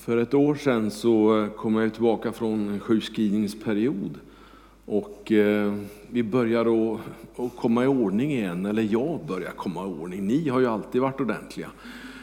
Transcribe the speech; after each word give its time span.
För 0.00 0.16
ett 0.16 0.34
år 0.34 0.54
sedan 0.54 0.90
så 0.90 1.42
eh, 1.42 1.48
kom 1.48 1.76
jag 1.76 1.92
tillbaka 1.92 2.32
från 2.32 2.68
en 2.68 2.80
sjukskrivningsperiod 2.80 4.18
och 4.84 5.32
eh, 5.32 5.74
vi 6.10 6.22
började 6.22 6.70
att, 6.70 7.00
att 7.40 7.56
komma 7.56 7.84
i 7.84 7.86
ordning 7.86 8.32
igen, 8.32 8.66
eller 8.66 8.88
jag 8.90 9.20
började 9.28 9.56
komma 9.56 9.80
i 9.80 9.86
ordning. 9.86 10.26
Ni 10.26 10.48
har 10.48 10.60
ju 10.60 10.66
alltid 10.66 11.00
varit 11.00 11.20
ordentliga. 11.20 11.70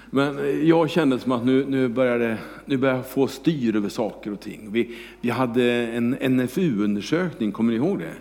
Men 0.09 0.39
eh, 0.39 0.45
jag 0.45 0.89
kände 0.89 1.19
som 1.19 1.31
att 1.31 1.45
nu, 1.45 1.65
nu, 1.65 1.87
började, 1.87 2.37
nu 2.65 2.77
började 2.77 2.99
jag 2.99 3.09
få 3.09 3.27
styr 3.27 3.75
över 3.75 3.89
saker 3.89 4.31
och 4.33 4.39
ting. 4.39 4.71
Vi, 4.71 4.95
vi 5.21 5.29
hade 5.29 5.63
en 5.71 6.09
NFU-undersökning, 6.11 7.51
kommer 7.51 7.71
ni 7.71 7.77
ihåg 7.77 7.99
det? 7.99 8.13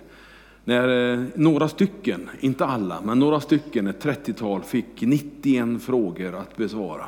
När 0.64 1.26
några 1.34 1.68
stycken, 1.68 2.30
inte 2.40 2.64
alla, 2.66 3.00
men 3.04 3.18
några 3.18 3.40
stycken, 3.40 3.86
ett 3.86 4.04
30-tal, 4.04 4.62
fick 4.62 5.00
91 5.00 5.82
frågor 5.82 6.34
att 6.34 6.56
besvara. 6.56 7.06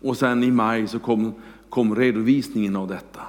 Och 0.00 0.16
sen 0.16 0.42
i 0.42 0.50
maj 0.50 0.88
så 0.88 0.98
kom, 0.98 1.34
kom 1.72 1.96
redovisningen 1.96 2.76
av 2.76 2.88
detta. 2.88 3.20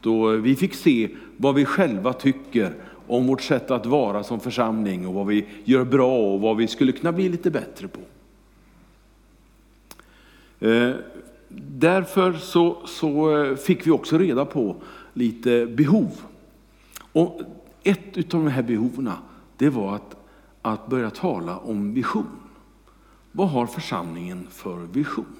Då 0.00 0.32
eh, 0.32 0.38
vi 0.38 0.56
fick 0.56 0.74
se 0.74 1.08
vad 1.36 1.54
vi 1.54 1.64
själva 1.64 2.12
tycker 2.12 2.74
om 3.06 3.26
vårt 3.26 3.42
sätt 3.42 3.70
att 3.70 3.86
vara 3.86 4.22
som 4.22 4.40
församling 4.40 5.06
och 5.06 5.14
vad 5.14 5.26
vi 5.26 5.46
gör 5.64 5.84
bra 5.84 6.34
och 6.34 6.40
vad 6.40 6.56
vi 6.56 6.66
skulle 6.68 6.92
kunna 6.92 7.12
bli 7.12 7.28
lite 7.28 7.50
bättre 7.50 7.88
på. 7.88 8.00
Eh, 10.66 10.94
därför 11.68 12.32
så, 12.32 12.78
så 12.86 13.36
eh, 13.36 13.56
fick 13.56 13.86
vi 13.86 13.90
också 13.90 14.18
reda 14.18 14.44
på 14.44 14.76
lite 15.14 15.66
behov. 15.66 16.20
Och 17.12 17.40
ett 17.82 18.16
av 18.16 18.44
de 18.44 18.48
här 18.48 18.62
behoven 18.62 19.10
det 19.56 19.68
var 19.68 19.94
att, 19.94 20.16
att 20.62 20.86
börja 20.86 21.10
tala 21.10 21.58
om 21.58 21.94
vision. 21.94 22.26
Vad 23.32 23.48
har 23.48 23.66
församlingen 23.66 24.46
för 24.50 24.76
vision? 24.76 25.36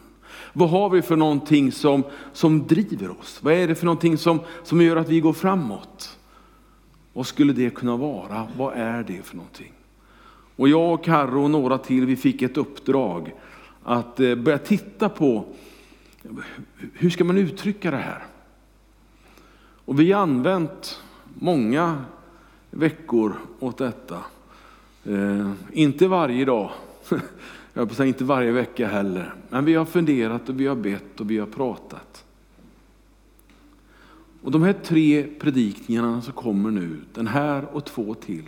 Vad 0.53 0.71
har 0.71 0.91
vi 0.91 1.03
för 1.03 1.17
någonting 1.17 1.73
som, 1.73 2.03
som 2.33 2.67
driver 2.67 3.11
oss? 3.21 3.39
Vad 3.43 3.55
är 3.55 3.69
det 3.69 3.75
för 3.75 3.85
någonting 3.87 4.19
som, 4.19 4.41
som 4.63 4.83
gör 4.83 4.97
att 4.97 5.09
vi 5.09 5.21
går 5.21 5.33
framåt? 5.33 6.19
Vad 7.13 7.27
skulle 7.27 7.53
det 7.53 7.71
kunna 7.71 7.97
vara? 7.97 8.49
Vad 8.57 8.75
är 8.77 9.03
det 9.03 9.23
för 9.23 9.37
någonting? 9.37 9.73
Och 10.57 10.69
jag 10.69 10.95
och 10.95 11.05
Karro 11.05 11.43
och 11.43 11.51
några 11.51 11.79
till, 11.79 12.07
vi 12.07 12.17
fick 12.17 12.43
ett 12.43 12.57
uppdrag 12.57 13.35
att 13.85 14.21
eh, 14.21 14.35
börja 14.35 14.59
titta 14.59 15.09
på 15.09 15.45
hur 16.93 17.11
ska 17.11 17.25
man 17.25 17.39
uttrycka 17.39 17.91
det 17.91 17.97
här? 17.97 18.25
Och 19.85 20.01
vi 20.01 20.13
har 20.13 20.23
använt 20.23 21.03
många 21.35 22.05
veckor 22.71 23.35
åt 23.61 23.79
detta. 23.79 24.19
Eh, 25.05 25.51
inte 25.73 26.09
varje 26.09 26.45
dag, 26.45 26.71
jag 27.73 27.89
på 27.89 27.95
säga 27.95 28.07
inte 28.07 28.25
varje 28.25 28.53
vecka 28.53 28.89
heller. 28.89 29.35
Men 29.49 29.65
vi 29.65 29.75
har 29.75 29.85
funderat 29.85 30.49
och 30.49 30.61
vi 30.61 30.67
har 30.67 30.77
bett 30.77 31.21
och 31.21 31.31
vi 31.31 31.39
har 31.39 31.47
pratat. 31.47 32.25
Och 34.43 34.51
de 34.51 34.63
här 34.63 34.73
tre 34.73 35.27
predikningarna 35.41 36.23
som 36.23 36.33
kommer 36.33 36.71
nu, 36.71 36.97
den 37.15 37.27
här 37.27 37.65
och 37.73 37.85
två 37.85 38.15
till, 38.15 38.45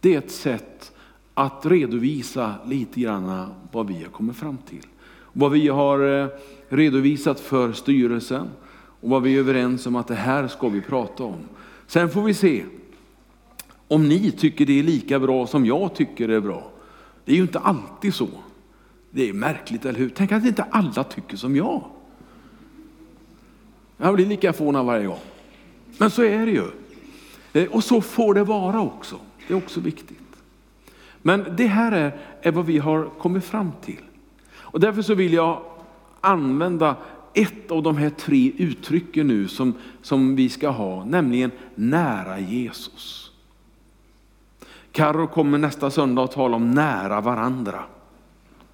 det 0.00 0.14
är 0.14 0.18
ett 0.18 0.30
sätt 0.30 0.92
att 1.34 1.66
redovisa 1.66 2.54
lite 2.66 3.00
grann 3.00 3.46
vad 3.72 3.86
vi 3.86 3.94
har 3.94 4.10
kommit 4.10 4.36
fram 4.36 4.58
till. 4.58 4.86
Vad 5.32 5.52
vi 5.52 5.68
har 5.68 6.22
eh, 6.22 6.28
redovisat 6.68 7.40
för 7.40 7.72
styrelsen 7.72 8.48
och 9.00 9.10
vad 9.10 9.22
vi 9.22 9.34
är 9.34 9.38
överens 9.38 9.86
om 9.86 9.96
att 9.96 10.06
det 10.06 10.14
här 10.14 10.48
ska 10.48 10.68
vi 10.68 10.80
prata 10.80 11.24
om. 11.24 11.38
Sen 11.86 12.08
får 12.08 12.22
vi 12.22 12.34
se 12.34 12.64
om 13.88 14.08
ni 14.08 14.30
tycker 14.30 14.66
det 14.66 14.78
är 14.78 14.82
lika 14.82 15.20
bra 15.20 15.46
som 15.46 15.66
jag 15.66 15.94
tycker 15.94 16.28
det 16.28 16.34
är 16.34 16.40
bra. 16.40 16.70
Det 17.24 17.32
är 17.32 17.36
ju 17.36 17.42
inte 17.42 17.58
alltid 17.58 18.14
så. 18.14 18.28
Det 19.10 19.28
är 19.28 19.32
märkligt, 19.32 19.84
eller 19.84 19.98
hur? 19.98 20.08
Tänk 20.08 20.32
att 20.32 20.44
inte 20.44 20.62
alla 20.62 21.04
tycker 21.04 21.36
som 21.36 21.56
jag. 21.56 21.84
Jag 23.96 24.14
blir 24.14 24.26
lika 24.26 24.52
förvånad 24.52 24.86
varje 24.86 25.06
gång. 25.06 25.18
Men 25.98 26.10
så 26.10 26.22
är 26.22 26.46
det 26.46 26.52
ju. 26.52 26.64
Eh, 27.52 27.68
och 27.70 27.84
så 27.84 28.00
får 28.00 28.34
det 28.34 28.44
vara 28.44 28.80
också. 28.80 29.16
Det 29.48 29.54
är 29.54 29.58
också 29.58 29.80
viktigt. 29.80 30.18
Men 31.22 31.44
det 31.56 31.66
här 31.66 31.92
är, 31.92 32.18
är 32.42 32.52
vad 32.52 32.66
vi 32.66 32.78
har 32.78 33.04
kommit 33.18 33.44
fram 33.44 33.72
till. 33.84 34.00
Och 34.52 34.80
därför 34.80 35.02
så 35.02 35.14
vill 35.14 35.32
jag 35.32 35.62
använda 36.20 36.96
ett 37.34 37.70
av 37.70 37.82
de 37.82 37.96
här 37.96 38.10
tre 38.10 38.52
uttrycken 38.56 39.26
nu 39.26 39.48
som, 39.48 39.74
som 40.02 40.36
vi 40.36 40.48
ska 40.48 40.68
ha, 40.68 41.04
nämligen 41.04 41.50
nära 41.74 42.38
Jesus. 42.38 43.29
Karro 44.92 45.26
kommer 45.26 45.58
nästa 45.58 45.90
söndag 45.90 46.22
att 46.22 46.32
tala 46.32 46.56
om 46.56 46.70
nära 46.70 47.20
varandra. 47.20 47.84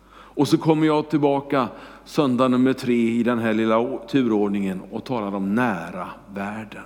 Och 0.09 0.49
så 0.49 0.59
kommer 0.59 0.87
jag 0.87 1.11
tillbaka 1.11 1.69
söndag 2.05 2.49
nummer 2.49 2.73
tre 2.73 3.11
i 3.11 3.23
den 3.23 3.39
här 3.39 3.55
lilla 3.55 3.99
turordningen 3.99 4.83
och 4.91 5.05
talar 5.05 5.35
om 5.35 5.55
nära 5.55 6.09
världen. 6.35 6.85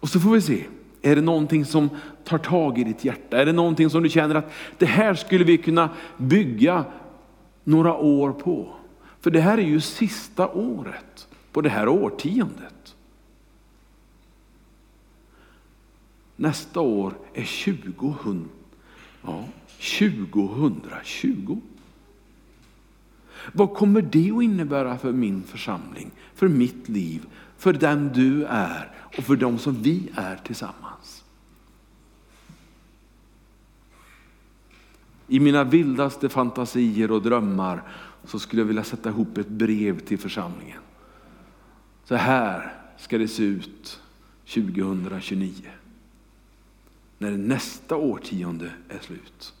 Och 0.00 0.08
så 0.08 0.20
får 0.20 0.30
vi 0.30 0.40
se, 0.40 0.64
är 1.02 1.16
det 1.16 1.22
någonting 1.22 1.64
som 1.64 1.90
tar 2.24 2.38
tag 2.38 2.78
i 2.78 2.84
ditt 2.84 3.04
hjärta? 3.04 3.40
Är 3.40 3.46
det 3.46 3.52
någonting 3.52 3.90
som 3.90 4.02
du 4.02 4.08
känner 4.08 4.34
att 4.34 4.52
det 4.78 4.86
här 4.86 5.14
skulle 5.14 5.44
vi 5.44 5.58
kunna 5.58 5.90
bygga 6.16 6.84
några 7.64 7.94
år 7.94 8.32
på? 8.32 8.68
För 9.20 9.30
det 9.30 9.40
här 9.40 9.58
är 9.58 9.62
ju 9.62 9.80
sista 9.80 10.48
året 10.48 11.28
på 11.52 11.60
det 11.60 11.68
här 11.68 11.88
årtiondet. 11.88 12.94
Nästa 16.42 16.80
år 16.80 17.14
är 17.34 17.74
2000, 17.92 18.48
ja, 19.22 19.44
2020. 19.98 21.60
Vad 23.52 23.74
kommer 23.74 24.02
det 24.02 24.30
att 24.30 24.42
innebära 24.42 24.98
för 24.98 25.12
min 25.12 25.42
församling, 25.42 26.10
för 26.34 26.48
mitt 26.48 26.88
liv, 26.88 27.26
för 27.56 27.72
den 27.72 28.12
du 28.14 28.44
är 28.44 28.90
och 29.16 29.24
för 29.24 29.36
dem 29.36 29.58
som 29.58 29.82
vi 29.82 30.10
är 30.14 30.36
tillsammans? 30.36 31.24
I 35.28 35.40
mina 35.40 35.64
vildaste 35.64 36.28
fantasier 36.28 37.10
och 37.10 37.22
drömmar 37.22 37.82
så 38.24 38.38
skulle 38.38 38.62
jag 38.62 38.66
vilja 38.66 38.84
sätta 38.84 39.08
ihop 39.08 39.38
ett 39.38 39.48
brev 39.48 39.98
till 39.98 40.18
församlingen. 40.18 40.80
Så 42.04 42.14
här 42.14 42.72
ska 42.98 43.18
det 43.18 43.28
se 43.28 43.42
ut 43.42 44.00
2029. 44.54 45.52
När 47.22 47.30
nästa 47.30 47.96
årtionde 47.96 48.70
är 48.88 48.98
slut. 48.98 49.54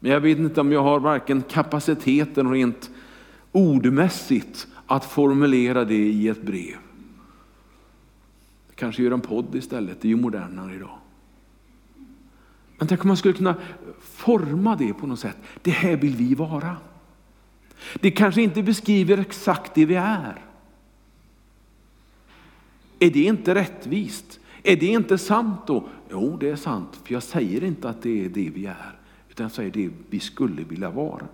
Men 0.00 0.10
jag 0.10 0.20
vet 0.20 0.38
inte 0.38 0.60
om 0.60 0.72
jag 0.72 0.82
har 0.82 1.00
varken 1.00 1.42
kapaciteten 1.42 2.50
rent 2.50 2.90
ordmässigt 3.52 4.66
att 4.86 5.04
formulera 5.04 5.84
det 5.84 5.94
i 5.94 6.28
ett 6.28 6.42
brev. 6.42 6.76
Kanske 8.74 9.02
gör 9.02 9.10
en 9.10 9.20
podd 9.20 9.54
istället, 9.54 10.00
det 10.00 10.08
är 10.08 10.10
ju 10.10 10.16
modernare 10.16 10.74
idag. 10.74 10.98
Men 12.78 12.88
tänk 12.88 13.04
om 13.04 13.08
man 13.08 13.16
skulle 13.16 13.34
kunna 13.34 13.54
forma 14.00 14.76
det 14.76 14.94
på 14.94 15.06
något 15.06 15.20
sätt. 15.20 15.36
Det 15.62 15.70
här 15.70 15.96
vill 15.96 16.16
vi 16.16 16.34
vara. 16.34 16.76
Det 17.94 18.10
kanske 18.10 18.42
inte 18.42 18.62
beskriver 18.62 19.18
exakt 19.18 19.74
det 19.74 19.86
vi 19.86 19.94
är. 19.94 20.44
Är 22.98 23.10
det 23.10 23.22
inte 23.22 23.54
rättvist? 23.54 24.40
Är 24.62 24.76
det 24.76 24.86
inte 24.86 25.18
sant 25.18 25.66
då? 25.66 25.88
Jo, 26.12 26.36
det 26.40 26.50
är 26.50 26.56
sant, 26.56 27.00
för 27.04 27.12
jag 27.14 27.22
säger 27.22 27.64
inte 27.64 27.88
att 27.88 28.02
det 28.02 28.24
är 28.24 28.28
det 28.28 28.50
vi 28.54 28.66
är. 28.66 28.98
Utan 29.30 29.44
jag 29.44 29.52
säger 29.52 29.70
det 29.70 29.90
vi 30.10 30.20
skulle 30.20 30.62
vilja 30.64 30.90
vara. 30.90 31.26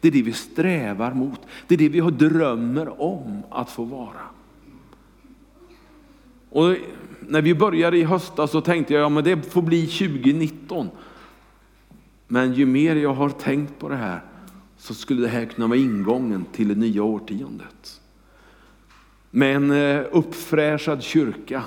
Det 0.00 0.08
är 0.08 0.12
det 0.12 0.22
vi 0.22 0.32
strävar 0.32 1.14
mot. 1.14 1.40
Det 1.68 1.74
är 1.74 1.78
det 1.78 1.88
vi 1.88 2.00
drömmer 2.00 3.02
om 3.02 3.42
att 3.50 3.70
få 3.70 3.84
vara. 3.84 4.20
Och 6.50 6.76
när 7.20 7.42
vi 7.42 7.54
började 7.54 7.98
i 7.98 8.04
höstas 8.04 8.50
så 8.50 8.60
tänkte 8.60 8.94
jag 8.94 9.18
att 9.18 9.26
ja, 9.26 9.36
det 9.36 9.42
får 9.42 9.62
bli 9.62 9.86
2019. 9.86 10.88
Men 12.28 12.54
ju 12.54 12.66
mer 12.66 12.96
jag 12.96 13.14
har 13.14 13.30
tänkt 13.30 13.78
på 13.78 13.88
det 13.88 13.96
här 13.96 14.20
så 14.76 14.94
skulle 14.94 15.22
det 15.22 15.28
här 15.28 15.46
kunna 15.46 15.66
vara 15.66 15.78
ingången 15.78 16.44
till 16.52 16.68
det 16.68 16.74
nya 16.74 17.02
årtiondet. 17.02 18.00
Med 19.30 19.56
en 19.56 19.70
eh, 19.70 20.04
uppfräschad 20.12 21.02
kyrka 21.02 21.64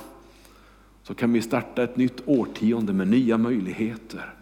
så 1.07 1.13
kan 1.13 1.33
vi 1.33 1.41
starta 1.41 1.83
ett 1.83 1.97
nytt 1.97 2.21
årtionde 2.25 2.93
med 2.93 3.07
nya 3.07 3.37
möjligheter 3.37 4.33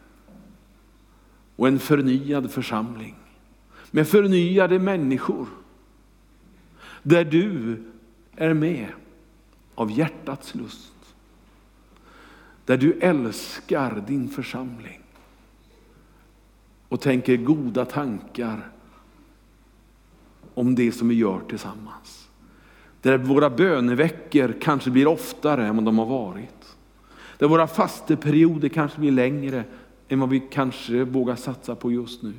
och 1.56 1.68
en 1.68 1.80
förnyad 1.80 2.52
församling 2.52 3.16
med 3.92 4.08
förnyade 4.08 4.80
människor. 4.80 5.48
Där 7.04 7.26
du 7.26 7.84
är 8.36 8.54
med 8.54 8.88
av 9.76 9.92
hjärtats 9.92 10.56
lust. 10.56 10.94
Där 12.66 12.78
du 12.78 12.94
älskar 12.94 14.04
din 14.08 14.30
församling 14.30 15.02
och 16.88 17.02
tänker 17.02 17.38
goda 17.38 17.86
tankar 17.86 18.72
om 20.54 20.76
det 20.76 20.92
som 20.92 21.08
vi 21.08 21.16
gör 21.16 21.42
tillsammans. 21.50 22.23
Där 23.04 23.18
våra 23.18 23.50
böneveckor 23.50 24.56
kanske 24.62 24.92
blir 24.92 25.08
oftare 25.08 25.68
än 25.68 25.76
vad 25.76 25.86
de 25.86 25.98
har 25.98 26.06
varit. 26.06 26.76
Där 27.38 27.48
våra 27.48 27.68
fasteperioder 27.68 28.70
kanske 28.70 29.00
blir 29.00 29.12
längre 29.12 29.64
än 30.08 30.20
vad 30.20 30.30
vi 30.30 30.40
kanske 30.40 31.04
vågar 31.04 31.36
satsa 31.36 31.76
på 31.76 31.92
just 31.92 32.24
nu. 32.24 32.34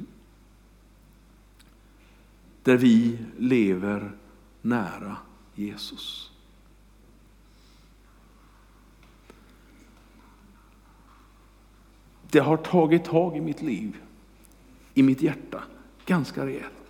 där 2.64 2.76
vi 2.76 3.18
lever 3.38 4.12
nära 4.62 5.16
Jesus. 5.54 6.30
Det 12.30 12.38
har 12.38 12.56
tagit 12.56 13.04
tag 13.04 13.36
i 13.36 13.40
mitt 13.40 13.62
liv, 13.62 13.96
i 14.94 15.02
mitt 15.02 15.22
hjärta, 15.22 15.62
ganska 16.06 16.46
rejält. 16.46 16.83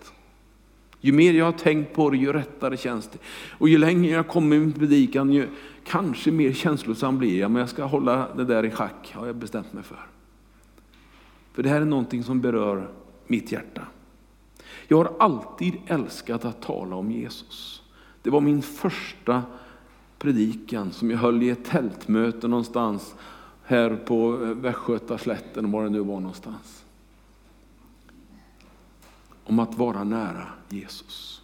Ju 1.05 1.13
mer 1.13 1.33
jag 1.33 1.45
har 1.45 1.53
tänkt 1.53 1.95
på 1.95 2.11
det, 2.11 2.17
ju 2.17 2.33
rättare 2.33 2.77
känns 2.77 3.09
det. 3.09 3.19
Och 3.59 3.69
ju 3.69 3.79
längre 3.79 4.13
jag 4.13 4.29
kommer 4.29 4.59
med 4.59 4.79
predikan, 4.79 5.33
ju 5.33 5.49
kanske 5.85 6.31
mer 6.31 6.53
känslosam 6.53 7.19
blir 7.19 7.41
jag. 7.41 7.51
Men 7.51 7.61
jag 7.61 7.69
ska 7.69 7.85
hålla 7.85 8.35
det 8.37 8.45
där 8.45 8.65
i 8.65 8.71
schack, 8.71 9.13
har 9.15 9.27
jag 9.27 9.37
bestämt 9.37 9.73
mig 9.73 9.83
för. 9.83 10.07
För 11.53 11.63
det 11.63 11.69
här 11.69 11.81
är 11.81 11.85
någonting 11.85 12.25
som 12.25 12.41
berör 12.41 12.91
mitt 13.27 13.53
hjärta. 13.53 13.83
Jag 14.89 14.97
har 14.97 15.13
alltid 15.19 15.75
älskat 15.87 16.45
att 16.45 16.63
tala 16.63 16.97
om 16.97 17.11
Jesus. 17.11 17.83
Det 18.23 18.31
var 18.31 18.41
min 18.41 18.63
första 18.63 19.43
predikan 20.19 20.93
som 20.93 21.11
jag 21.11 21.19
höll 21.19 21.43
i 21.43 21.51
ett 21.51 21.65
tältmöte 21.65 22.49
någonstans 22.49 23.15
här 23.65 23.97
på 23.97 24.45
eh, 24.45 24.49
Västgötaslätten, 24.49 25.71
var 25.71 25.85
det 25.85 25.91
nu 25.91 26.01
var 26.01 26.21
någonstans. 26.21 26.84
Om 29.45 29.59
att 29.59 29.79
vara 29.79 30.05
nära 30.05 30.47
Jesus. 30.69 31.43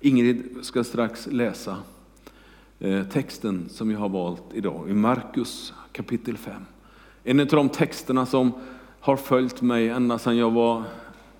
Ingrid 0.00 0.44
ska 0.62 0.84
strax 0.84 1.26
läsa 1.26 1.76
eh, 2.78 3.04
texten 3.04 3.68
som 3.68 3.90
jag 3.90 3.98
har 3.98 4.08
valt 4.08 4.44
idag 4.52 4.90
i 4.90 4.94
Markus 4.94 5.72
kapitel 5.92 6.36
5. 6.36 6.62
En 7.24 7.40
av 7.40 7.46
de 7.46 7.68
texterna 7.68 8.26
som 8.26 8.52
har 9.00 9.16
följt 9.16 9.62
mig 9.62 9.88
ända 9.88 10.18
sedan 10.18 10.36
jag 10.36 10.50
var 10.50 10.84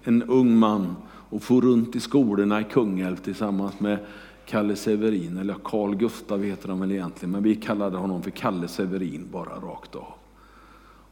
en 0.03 0.23
ung 0.23 0.56
man 0.56 0.97
och 1.06 1.43
for 1.43 1.61
runt 1.61 1.97
i 1.97 2.00
skolorna 2.00 2.61
i 2.61 2.64
Kungälv 2.64 3.17
tillsammans 3.17 3.81
med 3.81 3.99
Kalle 4.47 4.76
Severin, 4.76 5.38
eller 5.38 5.55
Carl 5.64 5.97
Gustav 5.97 6.43
heter 6.43 6.69
han 6.69 6.81
väl 6.81 6.93
egentligen, 6.93 7.31
men 7.31 7.43
vi 7.43 7.55
kallade 7.55 7.97
honom 7.97 8.23
för 8.23 8.31
Kalle 8.31 8.69
Severin 8.69 9.29
bara 9.32 9.55
rakt 9.55 9.94
av. 9.94 10.18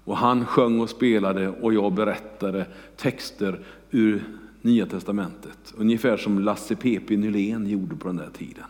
Och 0.07 0.17
han 0.17 0.47
sjöng 0.47 0.81
och 0.81 0.91
spelade 0.91 1.49
och 1.49 1.75
jag 1.75 1.93
berättade 1.93 2.67
texter 2.97 3.61
ur 3.91 4.25
Nya 4.63 4.87
Testamentet. 4.87 5.75
Ungefär 5.77 6.17
som 6.17 6.39
Lasse 6.39 6.77
P.P. 6.77 7.17
Nylén 7.17 7.67
gjorde 7.67 7.97
på 7.97 8.09
den 8.09 8.17
där 8.17 8.31
tiden. 8.31 8.65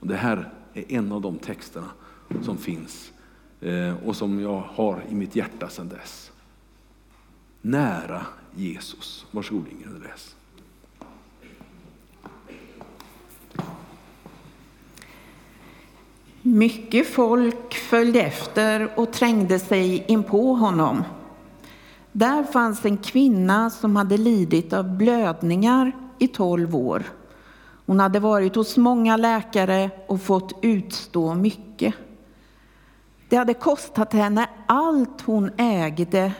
Och 0.00 0.06
det 0.06 0.16
här 0.16 0.52
är 0.74 0.84
en 0.92 1.12
av 1.12 1.20
de 1.20 1.38
texterna 1.38 1.88
som 2.42 2.58
finns 2.58 3.12
eh, 3.60 4.06
och 4.06 4.16
som 4.16 4.40
jag 4.40 4.60
har 4.60 5.02
i 5.10 5.14
mitt 5.14 5.36
hjärta 5.36 5.68
sedan 5.68 5.88
dess. 5.88 6.32
Nära 7.62 8.26
Jesus. 8.54 9.26
Varsågod 9.30 9.64
Ingrid 9.68 9.94
och 9.94 10.02
läs. 10.02 10.36
Mycket 16.50 17.06
folk 17.06 17.74
följde 17.74 18.22
efter 18.22 18.90
och 18.96 19.12
trängde 19.12 19.58
sig 19.58 20.04
in 20.08 20.22
på 20.22 20.54
honom. 20.54 21.04
Där 22.12 22.44
fanns 22.44 22.84
en 22.84 22.96
kvinna 22.96 23.70
som 23.70 23.96
hade 23.96 24.16
lidit 24.16 24.72
av 24.72 24.96
blödningar 24.96 25.92
i 26.18 26.28
tolv 26.28 26.76
år. 26.76 27.02
Hon 27.86 28.00
hade 28.00 28.20
varit 28.20 28.54
hos 28.54 28.76
många 28.76 29.16
läkare 29.16 29.90
och 30.06 30.22
fått 30.22 30.58
utstå 30.62 31.34
mycket. 31.34 31.94
Det 33.28 33.36
hade 33.36 33.54
kostat 33.54 34.12
henne 34.12 34.48
allt 34.66 35.20
hon 35.20 35.50
ägde, 35.56 36.32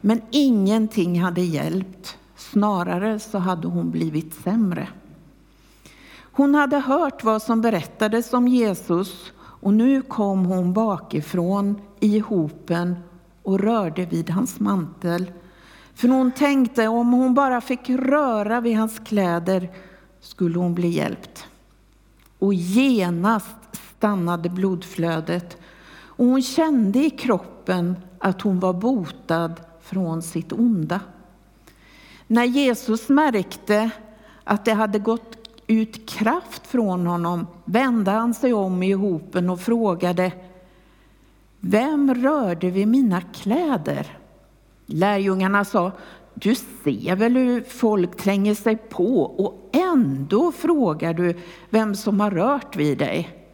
men 0.00 0.22
ingenting 0.30 1.20
hade 1.20 1.40
hjälpt. 1.40 2.18
Snarare 2.36 3.18
så 3.18 3.38
hade 3.38 3.68
hon 3.68 3.90
blivit 3.90 4.34
sämre. 4.34 4.88
Hon 6.36 6.54
hade 6.54 6.78
hört 6.78 7.24
vad 7.24 7.42
som 7.42 7.60
berättades 7.60 8.32
om 8.32 8.48
Jesus 8.48 9.32
och 9.36 9.74
nu 9.74 10.02
kom 10.02 10.44
hon 10.44 10.72
bakifrån 10.72 11.80
i 12.00 12.18
hopen 12.18 12.96
och 13.42 13.60
rörde 13.60 14.04
vid 14.04 14.30
hans 14.30 14.60
mantel. 14.60 15.32
För 15.94 16.08
hon 16.08 16.32
tänkte 16.32 16.88
om 16.88 17.12
hon 17.12 17.34
bara 17.34 17.60
fick 17.60 17.90
röra 17.90 18.60
vid 18.60 18.76
hans 18.76 18.98
kläder 18.98 19.70
skulle 20.20 20.58
hon 20.58 20.74
bli 20.74 20.88
hjälpt. 20.88 21.46
Och 22.38 22.54
genast 22.54 23.56
stannade 23.96 24.48
blodflödet 24.48 25.56
och 25.92 26.26
hon 26.26 26.42
kände 26.42 26.98
i 26.98 27.10
kroppen 27.10 27.96
att 28.18 28.40
hon 28.40 28.60
var 28.60 28.72
botad 28.72 29.60
från 29.80 30.22
sitt 30.22 30.52
onda. 30.52 31.00
När 32.26 32.44
Jesus 32.44 33.08
märkte 33.08 33.90
att 34.44 34.64
det 34.64 34.72
hade 34.72 34.98
gått 34.98 35.43
ut 35.66 36.08
kraft 36.08 36.66
från 36.66 37.06
honom 37.06 37.46
vände 37.64 38.10
han 38.10 38.34
sig 38.34 38.52
om 38.52 38.82
i 38.82 38.92
hopen 38.92 39.50
och 39.50 39.60
frågade 39.60 40.32
Vem 41.60 42.14
rörde 42.14 42.70
vid 42.70 42.88
mina 42.88 43.20
kläder? 43.20 44.18
Lärjungarna 44.86 45.64
sa 45.64 45.92
Du 46.34 46.54
ser 46.54 47.16
väl 47.16 47.36
hur 47.36 47.62
folk 47.62 48.16
tränger 48.16 48.54
sig 48.54 48.76
på 48.76 49.22
och 49.22 49.70
ändå 49.72 50.52
frågar 50.52 51.14
du 51.14 51.36
vem 51.70 51.94
som 51.94 52.20
har 52.20 52.30
rört 52.30 52.76
vid 52.76 52.98
dig. 52.98 53.44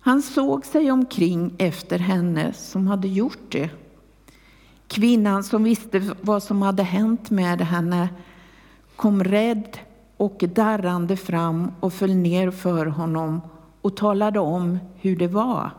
Han 0.00 0.22
såg 0.22 0.66
sig 0.66 0.90
omkring 0.90 1.54
efter 1.58 1.98
henne 1.98 2.52
som 2.52 2.86
hade 2.86 3.08
gjort 3.08 3.52
det. 3.52 3.70
Kvinnan 4.88 5.44
som 5.44 5.64
visste 5.64 6.10
vad 6.20 6.42
som 6.42 6.62
hade 6.62 6.82
hänt 6.82 7.30
med 7.30 7.60
henne 7.60 8.08
kom 8.96 9.24
rädd 9.24 9.78
och 10.16 10.44
darrande 10.54 11.16
fram 11.16 11.72
och 11.80 11.92
föll 11.92 12.14
ner 12.14 12.50
för 12.50 12.86
honom 12.86 13.40
och 13.80 13.96
talade 13.96 14.38
om 14.38 14.78
hur 14.94 15.16
det 15.16 15.28
var. 15.28 15.70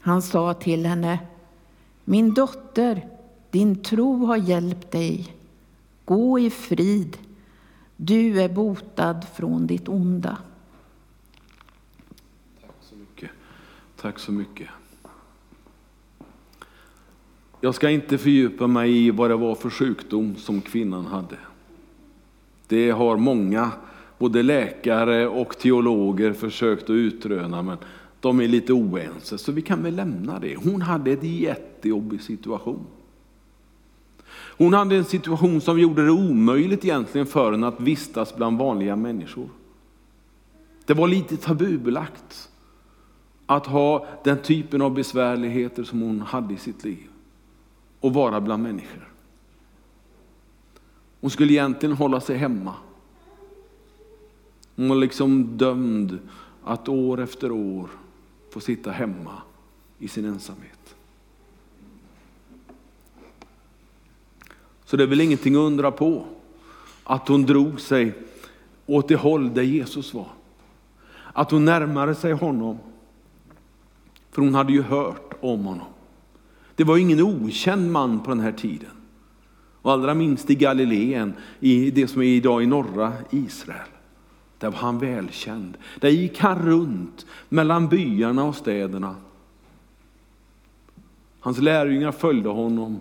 Han 0.00 0.22
sa 0.22 0.54
till 0.54 0.86
henne, 0.86 1.18
min 2.04 2.34
dotter, 2.34 3.08
din 3.50 3.82
tro 3.82 4.24
har 4.26 4.36
hjälpt 4.36 4.90
dig. 4.90 5.36
Gå 6.04 6.38
i 6.38 6.50
frid, 6.50 7.18
du 7.96 8.40
är 8.40 8.48
botad 8.48 9.26
från 9.34 9.66
ditt 9.66 9.88
onda. 9.88 10.38
Tack 12.60 12.74
så 12.80 12.94
mycket. 12.96 13.30
Tack 13.96 14.18
så 14.18 14.32
mycket. 14.32 14.68
Jag 17.60 17.74
ska 17.74 17.90
inte 17.90 18.18
fördjupa 18.18 18.66
mig 18.66 19.06
i 19.06 19.10
vad 19.10 19.30
det 19.30 19.36
var 19.36 19.54
för 19.54 19.70
sjukdom 19.70 20.36
som 20.36 20.60
kvinnan 20.60 21.06
hade. 21.06 21.36
Det 22.70 22.90
har 22.90 23.16
många, 23.16 23.70
både 24.18 24.42
läkare 24.42 25.28
och 25.28 25.58
teologer, 25.58 26.32
försökt 26.32 26.82
att 26.82 26.90
utröna, 26.90 27.62
men 27.62 27.78
de 28.20 28.40
är 28.40 28.48
lite 28.48 28.72
oense, 28.72 29.38
så 29.38 29.52
vi 29.52 29.62
kan 29.62 29.82
väl 29.82 29.94
lämna 29.94 30.38
det. 30.38 30.56
Hon 30.56 30.82
hade 30.82 31.12
en 31.12 31.36
jättejobbig 31.36 32.22
situation. 32.22 32.86
Hon 34.32 34.74
hade 34.74 34.96
en 34.96 35.04
situation 35.04 35.60
som 35.60 35.80
gjorde 35.80 36.04
det 36.04 36.10
omöjligt 36.10 36.84
egentligen 36.84 37.26
för 37.26 37.52
henne 37.52 37.66
att 37.66 37.80
vistas 37.80 38.36
bland 38.36 38.58
vanliga 38.58 38.96
människor. 38.96 39.48
Det 40.86 40.94
var 40.94 41.08
lite 41.08 41.36
tabubelagt 41.36 42.48
att 43.46 43.66
ha 43.66 44.06
den 44.24 44.38
typen 44.38 44.82
av 44.82 44.94
besvärligheter 44.94 45.84
som 45.84 46.00
hon 46.00 46.20
hade 46.20 46.54
i 46.54 46.56
sitt 46.56 46.84
liv 46.84 47.08
och 48.00 48.14
vara 48.14 48.40
bland 48.40 48.62
människor. 48.62 49.09
Hon 51.20 51.30
skulle 51.30 51.52
egentligen 51.52 51.96
hålla 51.96 52.20
sig 52.20 52.36
hemma. 52.36 52.74
Hon 54.76 54.88
var 54.88 54.96
liksom 54.96 55.56
dömd 55.56 56.18
att 56.64 56.88
år 56.88 57.20
efter 57.20 57.52
år 57.52 57.88
få 58.50 58.60
sitta 58.60 58.90
hemma 58.90 59.42
i 59.98 60.08
sin 60.08 60.24
ensamhet. 60.24 60.94
Så 64.84 64.96
det 64.96 65.02
är 65.02 65.06
väl 65.06 65.20
ingenting 65.20 65.54
att 65.54 65.58
undra 65.58 65.90
på 65.90 66.24
att 67.04 67.28
hon 67.28 67.42
drog 67.42 67.80
sig 67.80 68.12
åt 68.86 69.08
det 69.08 69.16
håll 69.16 69.54
där 69.54 69.62
Jesus 69.62 70.14
var. 70.14 70.28
Att 71.32 71.50
hon 71.50 71.64
närmade 71.64 72.14
sig 72.14 72.32
honom. 72.32 72.78
För 74.30 74.42
hon 74.42 74.54
hade 74.54 74.72
ju 74.72 74.82
hört 74.82 75.34
om 75.40 75.64
honom. 75.64 75.86
Det 76.74 76.84
var 76.84 76.96
ingen 76.96 77.20
okänd 77.20 77.92
man 77.92 78.20
på 78.20 78.30
den 78.30 78.40
här 78.40 78.52
tiden. 78.52 78.99
Och 79.82 79.92
allra 79.92 80.14
minst 80.14 80.50
i 80.50 80.54
Galileen, 80.54 81.32
i 81.60 81.90
det 81.90 82.08
som 82.08 82.22
är 82.22 82.26
idag 82.26 82.62
i 82.62 82.66
norra 82.66 83.12
Israel. 83.30 83.88
Där 84.58 84.70
var 84.70 84.78
han 84.78 84.98
välkänd. 84.98 85.76
Där 86.00 86.08
gick 86.08 86.38
han 86.38 86.58
runt 86.58 87.26
mellan 87.48 87.88
byarna 87.88 88.44
och 88.44 88.56
städerna. 88.56 89.16
Hans 91.40 91.58
lärjungar 91.58 92.12
följde 92.12 92.48
honom 92.48 93.00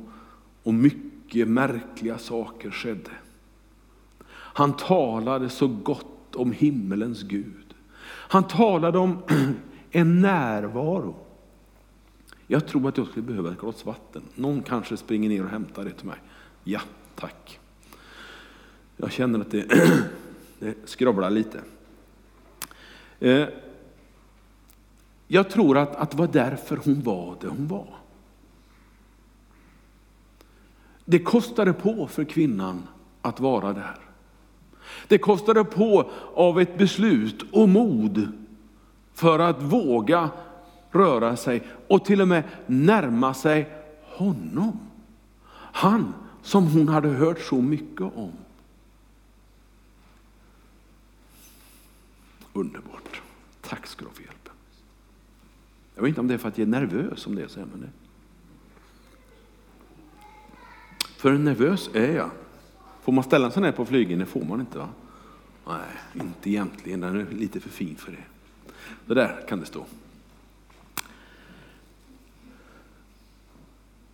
och 0.64 0.74
mycket 0.74 1.48
märkliga 1.48 2.18
saker 2.18 2.72
skedde. 2.72 3.12
Han 4.32 4.74
talade 4.74 5.50
så 5.50 5.68
gott 5.68 6.36
om 6.36 6.52
himmelens 6.52 7.24
Gud. 7.24 7.76
Han 8.04 8.44
talade 8.44 8.98
om 8.98 9.18
en 9.92 10.22
närvaro. 10.22 11.16
Jag 12.48 12.68
tror 12.68 12.90
att 12.90 12.98
jag 12.98 13.08
skulle 13.08 13.26
behöva 13.26 13.52
ett 13.52 13.60
glas 13.60 13.86
vatten. 13.86 14.22
Någon 14.36 14.62
kanske 14.62 14.98
springer 14.98 15.30
ner 15.30 15.44
och 15.44 15.50
hämtar 15.50 15.84
det 15.84 15.92
till 15.92 16.08
mig. 16.08 16.18
Ja, 16.70 16.82
tack. 17.16 17.60
Jag 18.98 19.12
känner 19.12 19.40
att 19.40 19.52
det, 19.52 19.66
det 20.60 20.76
skrovlar 20.86 21.30
lite. 21.30 21.62
Eh, 23.20 23.48
jag 25.28 25.50
tror 25.50 25.78
att, 25.78 25.96
att 25.96 26.12
det 26.12 26.18
var 26.18 26.28
därför 26.28 26.80
hon 26.86 27.02
var 27.02 27.38
det 27.42 27.48
hon 27.48 27.68
var. 27.68 27.96
Det 31.06 31.20
kostade 31.20 31.74
på 31.74 32.08
för 32.08 32.24
kvinnan 32.24 32.88
att 33.22 33.40
vara 33.40 33.74
där. 33.74 34.00
Det 35.08 35.18
kostade 35.18 35.64
på 35.64 36.12
av 36.36 36.62
ett 36.62 36.78
beslut 36.78 37.46
och 37.52 37.70
mod 37.70 38.32
för 39.14 39.40
att 39.40 39.62
våga 39.62 40.30
röra 40.92 41.38
sig 41.38 41.68
och 41.88 42.06
till 42.06 42.22
och 42.22 42.28
med 42.28 42.44
närma 42.66 43.34
sig 43.34 43.70
honom. 44.04 44.80
Han 45.54 46.14
som 46.50 46.68
hon 46.68 46.88
hade 46.88 47.10
hört 47.10 47.40
så 47.40 47.62
mycket 47.62 48.02
om. 48.02 48.32
Underbart. 52.54 53.22
Tack 53.62 53.88
ska 53.88 54.02
du 54.02 54.08
ha 54.08 54.14
för 54.14 54.24
hjälpen. 54.24 54.54
Jag 55.96 56.02
vet 56.02 56.10
inte 56.10 56.22
om 56.22 56.28
det 56.28 56.34
är 56.34 56.38
för 56.38 56.48
att 56.48 56.58
jag 56.58 56.68
är 56.68 56.72
nervös 56.72 57.28
om 57.28 57.36
det 57.36 57.44
är 57.44 57.48
så 57.48 57.60
här, 57.60 57.68
men 57.72 57.82
det. 57.82 57.90
För 61.18 61.34
nervös 61.34 61.90
är 61.94 62.16
jag. 62.16 62.32
Får 63.02 63.12
man 63.12 63.24
ställa 63.24 63.52
sig 63.52 63.62
ner 63.62 63.72
på 63.72 63.86
flygen? 63.86 64.20
Det 64.20 64.26
får 64.26 64.46
man 64.46 64.60
inte 64.60 64.78
va? 64.78 64.90
Nej, 65.68 66.26
inte 66.26 66.50
egentligen. 66.50 67.00
Den 67.00 67.16
är 67.16 67.26
lite 67.32 67.60
för 67.60 67.70
fin 67.70 67.96
för 67.96 68.12
det. 68.12 68.24
Det 69.06 69.14
där 69.14 69.46
kan 69.48 69.60
det 69.60 69.66
stå. 69.66 69.86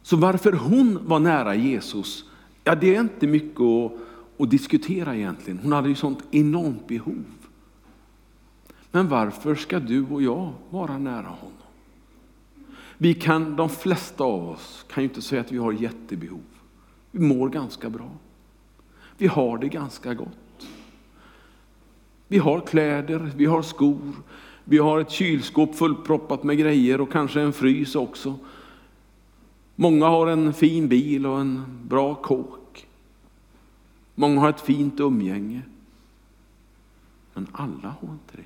Så 0.05 0.17
varför 0.17 0.51
hon 0.51 0.99
var 1.07 1.19
nära 1.19 1.55
Jesus, 1.55 2.25
ja 2.63 2.75
det 2.75 2.95
är 2.95 3.01
inte 3.01 3.27
mycket 3.27 3.61
att, 3.61 3.91
att 4.39 4.49
diskutera 4.49 5.15
egentligen. 5.15 5.59
Hon 5.63 5.71
hade 5.71 5.89
ju 5.89 5.95
sånt 5.95 6.23
enormt 6.31 6.87
behov. 6.87 7.23
Men 8.91 9.09
varför 9.09 9.55
ska 9.55 9.79
du 9.79 10.05
och 10.05 10.21
jag 10.21 10.53
vara 10.69 10.97
nära 10.97 11.27
honom? 11.27 11.57
Vi 12.97 13.13
kan, 13.13 13.55
de 13.55 13.69
flesta 13.69 14.23
av 14.23 14.49
oss 14.49 14.85
kan 14.89 15.03
ju 15.03 15.09
inte 15.09 15.21
säga 15.21 15.41
att 15.41 15.51
vi 15.51 15.57
har 15.57 15.71
jättebehov. 15.71 16.43
Vi 17.11 17.19
mår 17.19 17.49
ganska 17.49 17.89
bra. 17.89 18.09
Vi 19.17 19.27
har 19.27 19.57
det 19.57 19.67
ganska 19.67 20.13
gott. 20.13 20.67
Vi 22.27 22.37
har 22.37 22.59
kläder, 22.59 23.31
vi 23.35 23.45
har 23.45 23.61
skor, 23.61 24.11
vi 24.63 24.77
har 24.77 24.99
ett 24.99 25.11
kylskåp 25.11 25.75
fullproppat 25.75 26.43
med 26.43 26.57
grejer 26.57 27.01
och 27.01 27.11
kanske 27.11 27.41
en 27.41 27.53
frys 27.53 27.95
också. 27.95 28.35
Många 29.75 30.05
har 30.05 30.27
en 30.27 30.53
fin 30.53 30.87
bil 30.87 31.25
och 31.25 31.39
en 31.39 31.65
bra 31.83 32.15
kåk. 32.15 32.87
Många 34.15 34.41
har 34.41 34.49
ett 34.49 34.61
fint 34.61 34.99
umgänge. 34.99 35.61
Men 37.33 37.47
alla 37.51 37.95
har 38.01 38.11
inte 38.11 38.37
det. 38.37 38.43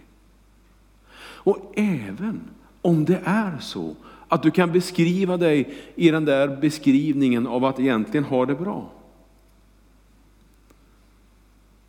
Och 1.22 1.74
även 1.76 2.42
om 2.82 3.06
det 3.06 3.22
är 3.26 3.60
så 3.60 3.96
att 4.28 4.44
du 4.44 4.52
kan 4.52 4.72
beskriva 4.72 5.38
dig 5.38 5.74
i 5.96 6.12
den 6.12 6.26
där 6.26 6.58
beskrivningen 6.62 7.48
av 7.48 7.66
att 7.66 7.80
egentligen 7.80 8.24
ha 8.24 8.46
det 8.46 8.56
bra. 8.56 8.92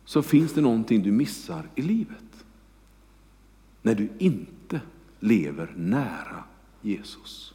Så 0.05 0.21
finns 0.21 0.53
det 0.53 0.61
någonting 0.61 1.03
du 1.03 1.11
missar 1.11 1.63
i 1.75 1.81
livet. 1.81 2.45
När 3.81 3.95
du 3.95 4.09
inte 4.17 4.81
lever 5.19 5.73
nära 5.75 6.43
Jesus. 6.81 7.53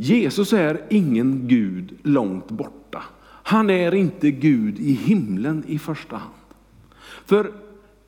Jesus 0.00 0.52
är 0.52 0.86
ingen 0.90 1.48
Gud 1.48 1.98
långt 2.02 2.50
borta. 2.50 3.02
Han 3.42 3.70
är 3.70 3.94
inte 3.94 4.30
Gud 4.30 4.78
i 4.78 4.92
himlen 4.92 5.64
i 5.66 5.78
första 5.78 6.16
hand. 6.16 6.34
För 7.26 7.52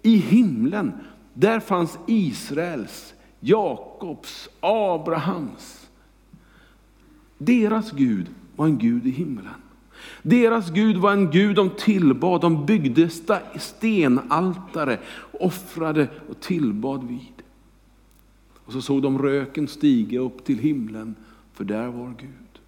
i 0.03 0.17
himlen, 0.17 0.93
där 1.35 1.61
fanns 1.61 1.99
Israels, 2.07 3.15
Jakobs, 3.41 4.49
Abrahams. 4.61 5.89
Deras 7.39 7.91
Gud 7.91 8.27
var 8.57 8.67
en 8.67 8.79
Gud 8.79 9.07
i 9.07 9.11
himlen. 9.11 9.55
Deras 10.23 10.71
Gud 10.71 10.97
var 10.97 11.13
en 11.13 11.31
Gud 11.31 11.57
de 11.57 11.71
tillbad, 11.71 12.41
de 12.41 12.67
byggde 12.67 13.11
stenaltare, 13.59 14.99
offrade 15.33 16.09
och 16.29 16.41
tillbad 16.41 17.09
vid. 17.09 17.43
Och 18.55 18.73
så 18.73 18.83
såg 18.83 19.03
de 19.03 19.19
röken 19.19 19.69
stiga 19.69 20.21
upp 20.21 20.45
till 20.45 20.59
himlen, 20.59 21.15
för 21.61 21.65
där 21.65 21.87
var 21.87 22.15
Gud. 22.19 22.61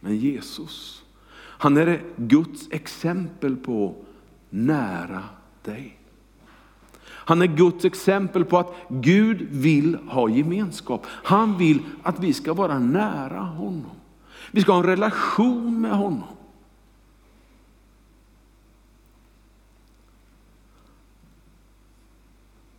Men 0.00 0.16
Jesus, 0.16 1.04
han 1.36 1.76
är 1.76 2.02
Guds 2.16 2.68
exempel 2.70 3.56
på 3.56 3.94
nära 4.50 5.24
dig. 5.62 5.98
Han 7.02 7.42
är 7.42 7.46
Guds 7.46 7.84
exempel 7.84 8.44
på 8.44 8.58
att 8.58 8.74
Gud 8.88 9.42
vill 9.50 9.94
ha 9.94 10.28
gemenskap. 10.28 11.06
Han 11.06 11.58
vill 11.58 11.82
att 12.02 12.20
vi 12.20 12.32
ska 12.32 12.54
vara 12.54 12.78
nära 12.78 13.40
honom. 13.40 13.96
Vi 14.50 14.62
ska 14.62 14.72
ha 14.72 14.78
en 14.78 14.86
relation 14.86 15.80
med 15.80 15.92
honom. 15.92 16.36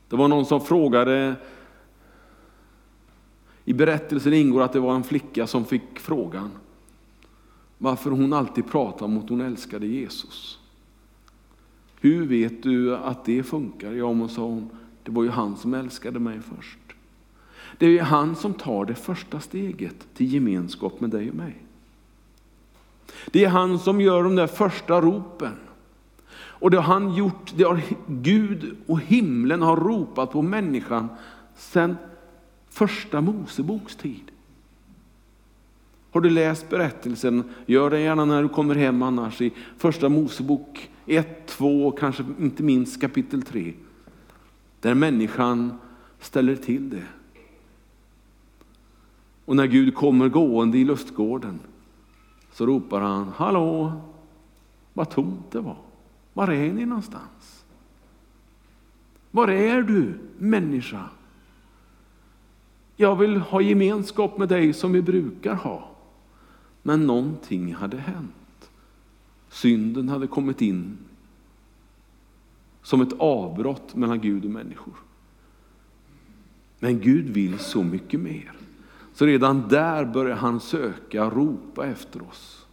Det 0.09 0.15
var 0.15 0.27
någon 0.27 0.45
som 0.45 0.61
frågade, 0.61 1.35
i 3.71 3.73
berättelsen 3.73 4.33
ingår 4.33 4.61
att 4.61 4.73
det 4.73 4.79
var 4.79 4.95
en 4.95 5.03
flicka 5.03 5.47
som 5.47 5.65
fick 5.65 5.99
frågan 5.99 6.51
varför 7.77 8.11
hon 8.11 8.33
alltid 8.33 8.67
pratade 8.67 9.05
om 9.05 9.17
att 9.17 9.29
hon 9.29 9.41
älskade 9.41 9.87
Jesus. 9.87 10.59
Hur 11.99 12.25
vet 12.25 12.63
du 12.63 12.95
att 12.95 13.25
det 13.25 13.43
funkar? 13.43 13.91
Ja, 13.91 14.13
men 14.13 14.29
sa 14.29 14.41
hon, 14.41 14.69
det 15.03 15.11
var 15.11 15.23
ju 15.23 15.29
han 15.29 15.57
som 15.57 15.73
älskade 15.73 16.19
mig 16.19 16.39
först. 16.55 16.79
Det 17.77 17.85
är 17.85 17.89
ju 17.89 18.01
han 18.01 18.35
som 18.35 18.53
tar 18.53 18.85
det 18.85 18.95
första 18.95 19.39
steget 19.39 20.07
till 20.13 20.33
gemenskap 20.33 21.01
med 21.01 21.09
dig 21.09 21.29
och 21.29 21.35
mig. 21.35 21.63
Det 23.31 23.45
är 23.45 23.49
han 23.49 23.79
som 23.79 24.01
gör 24.01 24.23
de 24.23 24.35
där 24.35 24.47
första 24.47 25.01
ropen. 25.01 25.55
Och 26.33 26.71
det 26.71 26.77
har 26.77 26.93
han 26.93 27.13
gjort, 27.13 27.53
det 27.55 27.63
har 27.63 27.81
Gud 28.07 28.75
och 28.87 28.99
himlen 28.99 29.61
har 29.61 29.77
ropat 29.77 30.31
på 30.31 30.41
människan 30.41 31.07
sedan 31.55 31.97
första 32.71 33.21
Moseboks 33.21 33.95
tid. 33.95 34.31
Har 36.11 36.21
du 36.21 36.29
läst 36.29 36.69
berättelsen, 36.69 37.43
gör 37.65 37.89
det 37.89 37.99
gärna 37.99 38.25
när 38.25 38.43
du 38.43 38.49
kommer 38.49 38.75
hem 38.75 39.01
annars 39.01 39.41
i 39.41 39.53
första 39.77 40.09
Mosebok 40.09 40.89
1, 41.05 41.47
2 41.47 41.87
och 41.87 41.99
kanske 41.99 42.25
inte 42.39 42.63
minst 42.63 43.01
kapitel 43.01 43.41
3. 43.41 43.73
Där 44.79 44.93
människan 44.93 45.73
ställer 46.19 46.55
till 46.55 46.89
det. 46.89 47.03
Och 49.45 49.55
när 49.55 49.67
Gud 49.67 49.95
kommer 49.95 50.29
gående 50.29 50.77
i 50.77 50.85
lustgården 50.85 51.59
så 52.53 52.65
ropar 52.65 53.01
han, 53.01 53.31
hallå, 53.35 54.01
vad 54.93 55.09
tomt 55.09 55.51
det 55.51 55.59
var. 55.59 55.77
Var 56.33 56.47
är 56.47 56.73
ni 56.73 56.85
någonstans? 56.85 57.65
Var 59.31 59.47
är 59.47 59.81
du 59.81 60.19
människa? 60.37 61.09
Jag 62.95 63.15
vill 63.15 63.37
ha 63.37 63.61
gemenskap 63.61 64.37
med 64.37 64.49
dig 64.49 64.73
som 64.73 64.91
vi 64.91 65.01
brukar 65.01 65.55
ha. 65.55 65.89
Men 66.81 67.07
någonting 67.07 67.73
hade 67.73 67.97
hänt. 67.97 68.71
Synden 69.49 70.09
hade 70.09 70.27
kommit 70.27 70.61
in 70.61 70.97
som 72.83 73.01
ett 73.01 73.13
avbrott 73.19 73.95
mellan 73.95 74.19
Gud 74.19 74.45
och 74.45 74.51
människor. 74.51 74.93
Men 76.79 76.99
Gud 76.99 77.29
vill 77.29 77.59
så 77.59 77.83
mycket 77.83 78.19
mer. 78.19 78.51
Så 79.13 79.25
redan 79.25 79.67
där 79.67 80.05
börjar 80.05 80.35
han 80.35 80.59
söka, 80.59 81.29
ropa 81.29 81.87
efter 81.87 82.21
oss. 82.27 82.65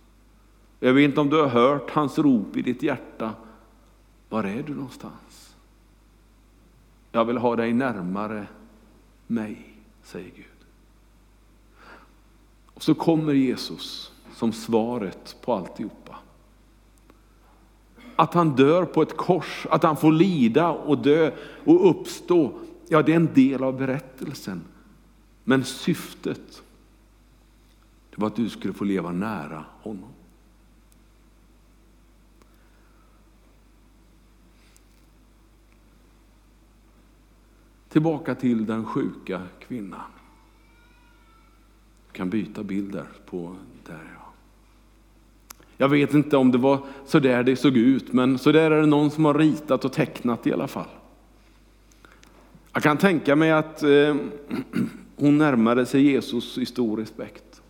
Jag 0.81 0.95
vet 0.95 1.05
inte 1.05 1.21
om 1.21 1.29
du 1.29 1.37
har 1.37 1.49
hört 1.49 1.91
hans 1.91 2.19
rop 2.19 2.57
i 2.57 2.63
ditt 2.63 2.83
hjärta. 2.83 3.35
Var 4.29 4.45
är 4.45 4.63
du 4.63 4.75
någonstans? 4.75 5.57
Jag 7.13 7.25
vill 7.25 7.39
ha 7.39 7.57
dig 7.57 7.73
närmare 7.73 8.47
mig, 9.27 9.68
säger 10.09 10.31
Gud. 10.37 10.45
Och 12.75 12.83
så 12.83 12.95
kommer 12.95 13.33
Jesus 13.33 14.13
som 14.35 14.53
svaret 14.53 15.37
på 15.41 15.55
alltihopa. 15.55 16.17
Att 18.17 18.35
han 18.35 18.57
dör 18.57 18.85
på 18.85 19.03
ett 19.03 19.17
kors, 19.17 19.67
att 19.71 19.83
han 19.83 19.97
får 19.97 20.13
lida 20.13 20.71
och 20.71 20.99
dö 20.99 21.33
och 21.65 21.91
uppstå, 21.91 22.59
ja 22.89 23.03
det 23.03 23.13
är 23.13 23.17
en 23.17 23.35
del 23.35 23.65
av 23.65 23.79
berättelsen. 23.79 24.65
Men 25.45 25.65
syftet 25.65 26.63
det 28.11 28.21
var 28.21 28.27
att 28.27 28.37
du 28.37 28.49
skulle 28.49 28.75
få 28.75 28.85
leva 28.85 29.13
nära 29.13 29.65
honom. 29.83 30.11
Tillbaka 37.89 38.35
till 38.35 38.67
den 38.67 38.85
sjuka 38.85 39.43
kvinnan. 39.59 40.01
Du 42.07 42.13
kan 42.13 42.31
byta 42.31 42.63
bild 42.63 42.93
där. 42.93 43.07
På, 43.27 43.57
där 43.87 44.11
ja. 44.15 44.33
Jag 45.77 45.89
vet 45.89 46.15
inte 46.15 46.37
om 46.37 46.53
det 46.53 46.59
var 46.59 46.81
så 47.07 47.19
där 47.19 47.43
det 47.43 47.57
såg 47.57 47.77
ut, 47.77 48.13
men 48.13 48.39
så 48.39 48.53
där 48.53 48.71
är 48.71 48.81
det 48.81 48.87
någon 48.87 49.11
som 49.11 49.25
har 49.25 49.35
ritat 49.35 49.85
och 49.85 49.93
tecknat 49.93 50.47
i 50.47 50.53
alla 50.53 50.69
fall. 50.69 50.89
Jag 52.73 52.83
kan 52.83 52.97
tänka 52.97 53.37
mig 53.37 53.51
att 53.51 53.83
eh, 53.83 54.17
hon 55.17 55.39
närmade 55.39 55.87
sig 55.87 56.03
Jesus 56.03 56.59
i 56.59 56.67
stor 56.67 56.97
respekt. 56.97 57.63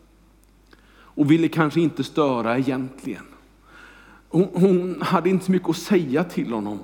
Och 0.91 1.31
ville 1.31 1.49
kanske 1.49 1.81
inte 1.81 2.05
störa 2.05 2.59
egentligen. 2.59 3.25
Hon, 4.29 4.49
hon 4.53 5.03
hade 5.03 5.31
inte 5.31 5.45
så 5.45 5.53
mycket 5.53 5.69
att 5.69 5.77
säga 5.77 6.25
till 6.25 6.53
honom. 6.53 6.79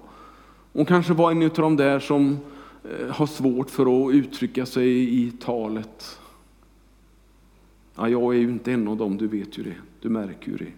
Hon 0.73 0.87
kanske 0.87 1.12
var 1.12 1.31
en 1.31 1.43
av 1.43 1.50
de 1.50 1.76
där 1.76 2.00
som 2.00 2.38
Eh, 2.85 3.09
har 3.11 3.26
svårt 3.26 3.71
för 3.71 4.07
att 4.09 4.14
uttrycka 4.14 4.67
sig 4.67 5.14
i 5.25 5.31
talet. 5.31 6.19
Ja, 7.95 8.09
jag 8.09 8.35
är 8.35 8.38
ju 8.38 8.50
inte 8.50 8.73
en 8.73 8.88
av 8.88 8.97
dem, 8.97 9.17
du 9.17 9.29
vet 9.29 9.59
ju 9.59 9.62
det. 9.62 9.76
Du 10.00 10.09
märker 10.09 10.50
ju 10.50 10.57
det. 10.57 10.73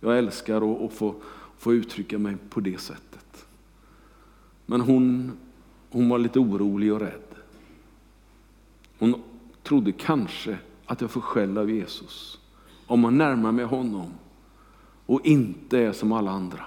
Jag 0.00 0.18
älskar 0.18 0.84
att, 0.86 0.92
få, 0.92 1.14
få 1.58 1.74
uttrycka 1.74 2.18
mig 2.18 2.36
på 2.50 2.60
det 2.60 2.80
sättet. 2.80 3.46
Men 4.66 4.80
hon, 4.80 5.32
hon 5.90 6.08
var 6.08 6.18
lite 6.18 6.38
orolig 6.38 6.92
och 6.92 7.00
rädd. 7.00 7.20
Hon 8.98 9.22
trodde 9.62 9.92
kanske 9.92 10.58
att 10.86 11.00
jag 11.00 11.10
får 11.10 11.20
skäll 11.20 11.58
av 11.58 11.70
Jesus 11.70 12.40
om 12.86 13.00
man 13.00 13.18
närmar 13.18 13.52
mig 13.52 13.64
honom 13.64 14.06
och 15.06 15.26
inte 15.26 15.78
är 15.78 15.92
som 15.92 16.12
alla 16.12 16.30
andra. 16.30 16.64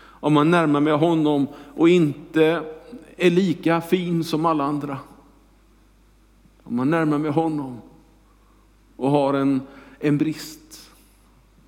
Om 0.00 0.32
man 0.32 0.50
närmar 0.50 0.80
mig 0.80 0.92
honom 0.92 1.46
och 1.76 1.88
inte 1.88 2.64
är 3.16 3.30
lika 3.30 3.80
fin 3.80 4.24
som 4.24 4.46
alla 4.46 4.64
andra. 4.64 4.98
Om 6.62 6.76
man 6.76 6.90
närmar 6.90 7.18
mig 7.18 7.30
honom 7.30 7.80
och 8.96 9.10
har 9.10 9.34
en, 9.34 9.60
en 10.00 10.18
brist, 10.18 10.90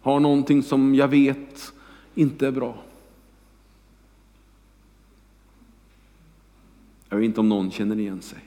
har 0.00 0.20
någonting 0.20 0.62
som 0.62 0.94
jag 0.94 1.08
vet 1.08 1.72
inte 2.14 2.46
är 2.46 2.50
bra. 2.50 2.82
Jag 7.08 7.16
vet 7.16 7.24
inte 7.24 7.40
om 7.40 7.48
någon 7.48 7.70
känner 7.70 7.98
igen 7.98 8.22
sig. 8.22 8.38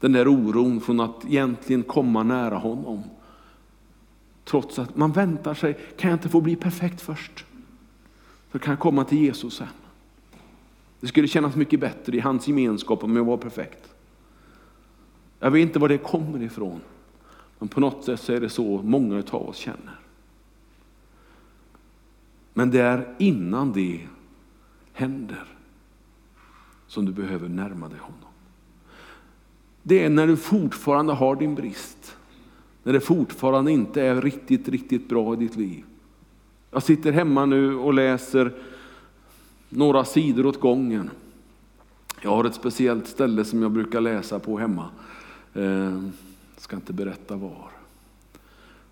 Den 0.00 0.12
där 0.12 0.28
oron 0.28 0.80
från 0.80 1.00
att 1.00 1.24
egentligen 1.24 1.82
komma 1.82 2.22
nära 2.22 2.56
honom. 2.56 3.02
Trots 4.44 4.78
att 4.78 4.96
man 4.96 5.12
väntar 5.12 5.54
sig, 5.54 5.78
kan 5.96 6.10
jag 6.10 6.16
inte 6.16 6.28
få 6.28 6.40
bli 6.40 6.56
perfekt 6.56 7.00
först? 7.00 7.44
Så 8.52 8.58
kan 8.58 8.70
jag 8.70 8.80
komma 8.80 9.04
till 9.04 9.18
Jesus 9.18 9.54
sen. 9.54 9.68
Det 11.04 11.08
skulle 11.08 11.28
kännas 11.28 11.56
mycket 11.56 11.80
bättre 11.80 12.16
i 12.16 12.20
hans 12.20 12.48
gemenskap 12.48 13.04
om 13.04 13.16
jag 13.16 13.24
var 13.24 13.36
perfekt. 13.36 13.94
Jag 15.38 15.50
vet 15.50 15.62
inte 15.62 15.78
var 15.78 15.88
det 15.88 15.98
kommer 15.98 16.42
ifrån. 16.42 16.80
Men 17.58 17.68
på 17.68 17.80
något 17.80 18.04
sätt 18.04 18.20
så 18.20 18.32
är 18.32 18.40
det 18.40 18.48
så 18.48 18.82
många 18.82 19.22
av 19.30 19.48
oss 19.48 19.56
känner. 19.56 19.98
Men 22.54 22.70
det 22.70 22.80
är 22.80 23.14
innan 23.18 23.72
det 23.72 24.00
händer 24.92 25.44
som 26.86 27.04
du 27.04 27.12
behöver 27.12 27.48
närma 27.48 27.88
dig 27.88 27.98
honom. 27.98 28.30
Det 29.82 30.04
är 30.04 30.10
när 30.10 30.26
du 30.26 30.36
fortfarande 30.36 31.12
har 31.12 31.36
din 31.36 31.54
brist. 31.54 32.16
När 32.82 32.92
det 32.92 33.00
fortfarande 33.00 33.72
inte 33.72 34.02
är 34.02 34.22
riktigt, 34.22 34.68
riktigt 34.68 35.08
bra 35.08 35.34
i 35.34 35.36
ditt 35.36 35.56
liv. 35.56 35.84
Jag 36.70 36.82
sitter 36.82 37.12
hemma 37.12 37.46
nu 37.46 37.76
och 37.76 37.94
läser 37.94 38.52
några 39.74 40.04
sidor 40.04 40.46
åt 40.46 40.60
gången. 40.60 41.10
Jag 42.22 42.30
har 42.30 42.44
ett 42.44 42.54
speciellt 42.54 43.08
ställe 43.08 43.44
som 43.44 43.62
jag 43.62 43.70
brukar 43.70 44.00
läsa 44.00 44.38
på 44.38 44.58
hemma. 44.58 44.88
Jag 45.52 46.12
ska 46.56 46.76
inte 46.76 46.92
berätta 46.92 47.36
var. 47.36 47.70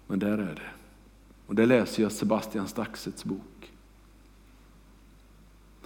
Men 0.07 0.19
där 0.19 0.39
är 0.39 0.55
det. 0.55 0.71
Och 1.47 1.55
där 1.55 1.67
läser 1.67 2.03
jag 2.03 2.13
Sebastian 2.13 2.69
Staxets 2.69 3.25
bok. 3.25 3.73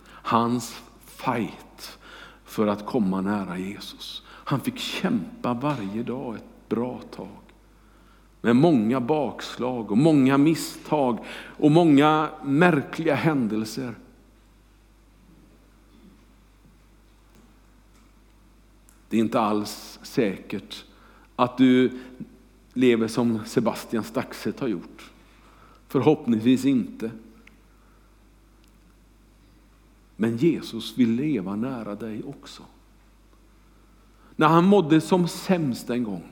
Hans 0.06 0.82
fight 1.04 1.98
för 2.44 2.66
att 2.66 2.86
komma 2.86 3.20
nära 3.20 3.58
Jesus. 3.58 4.22
Han 4.28 4.60
fick 4.60 4.78
kämpa 4.78 5.54
varje 5.54 6.02
dag 6.02 6.34
ett 6.34 6.68
bra 6.68 7.00
tag. 7.16 7.28
Med 8.40 8.56
många 8.56 9.00
bakslag 9.00 9.90
och 9.90 9.98
många 9.98 10.38
misstag 10.38 11.18
och 11.34 11.70
många 11.70 12.28
märkliga 12.44 13.14
händelser. 13.14 13.94
Det 19.08 19.16
är 19.16 19.20
inte 19.20 19.40
alls 19.40 19.98
säkert 20.02 20.84
att 21.36 21.58
du 21.58 21.90
lever 22.72 23.08
som 23.08 23.44
Sebastian 23.44 24.04
Staxet 24.04 24.60
har 24.60 24.68
gjort. 24.68 25.10
Förhoppningsvis 25.88 26.64
inte. 26.64 27.10
Men 30.16 30.36
Jesus 30.36 30.98
vill 30.98 31.10
leva 31.10 31.56
nära 31.56 31.94
dig 31.94 32.22
också. 32.22 32.62
När 34.36 34.48
han 34.48 34.64
mådde 34.64 35.00
som 35.00 35.28
sämst 35.28 35.90
en 35.90 36.04
gång 36.04 36.22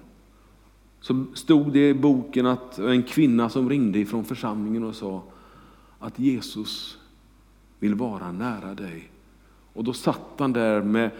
så 1.00 1.24
stod 1.34 1.72
det 1.72 1.88
i 1.88 1.94
boken 1.94 2.46
att 2.46 2.78
en 2.78 3.02
kvinna 3.02 3.48
som 3.48 3.68
ringde 3.68 3.98
ifrån 3.98 4.24
församlingen 4.24 4.84
och 4.84 4.94
sa 4.94 5.22
att 5.98 6.18
Jesus 6.18 6.98
vill 7.78 7.94
vara 7.94 8.32
nära 8.32 8.74
dig. 8.74 9.10
Och 9.72 9.84
då 9.84 9.92
satt 9.92 10.30
han 10.38 10.52
där 10.52 10.82
med 10.82 11.10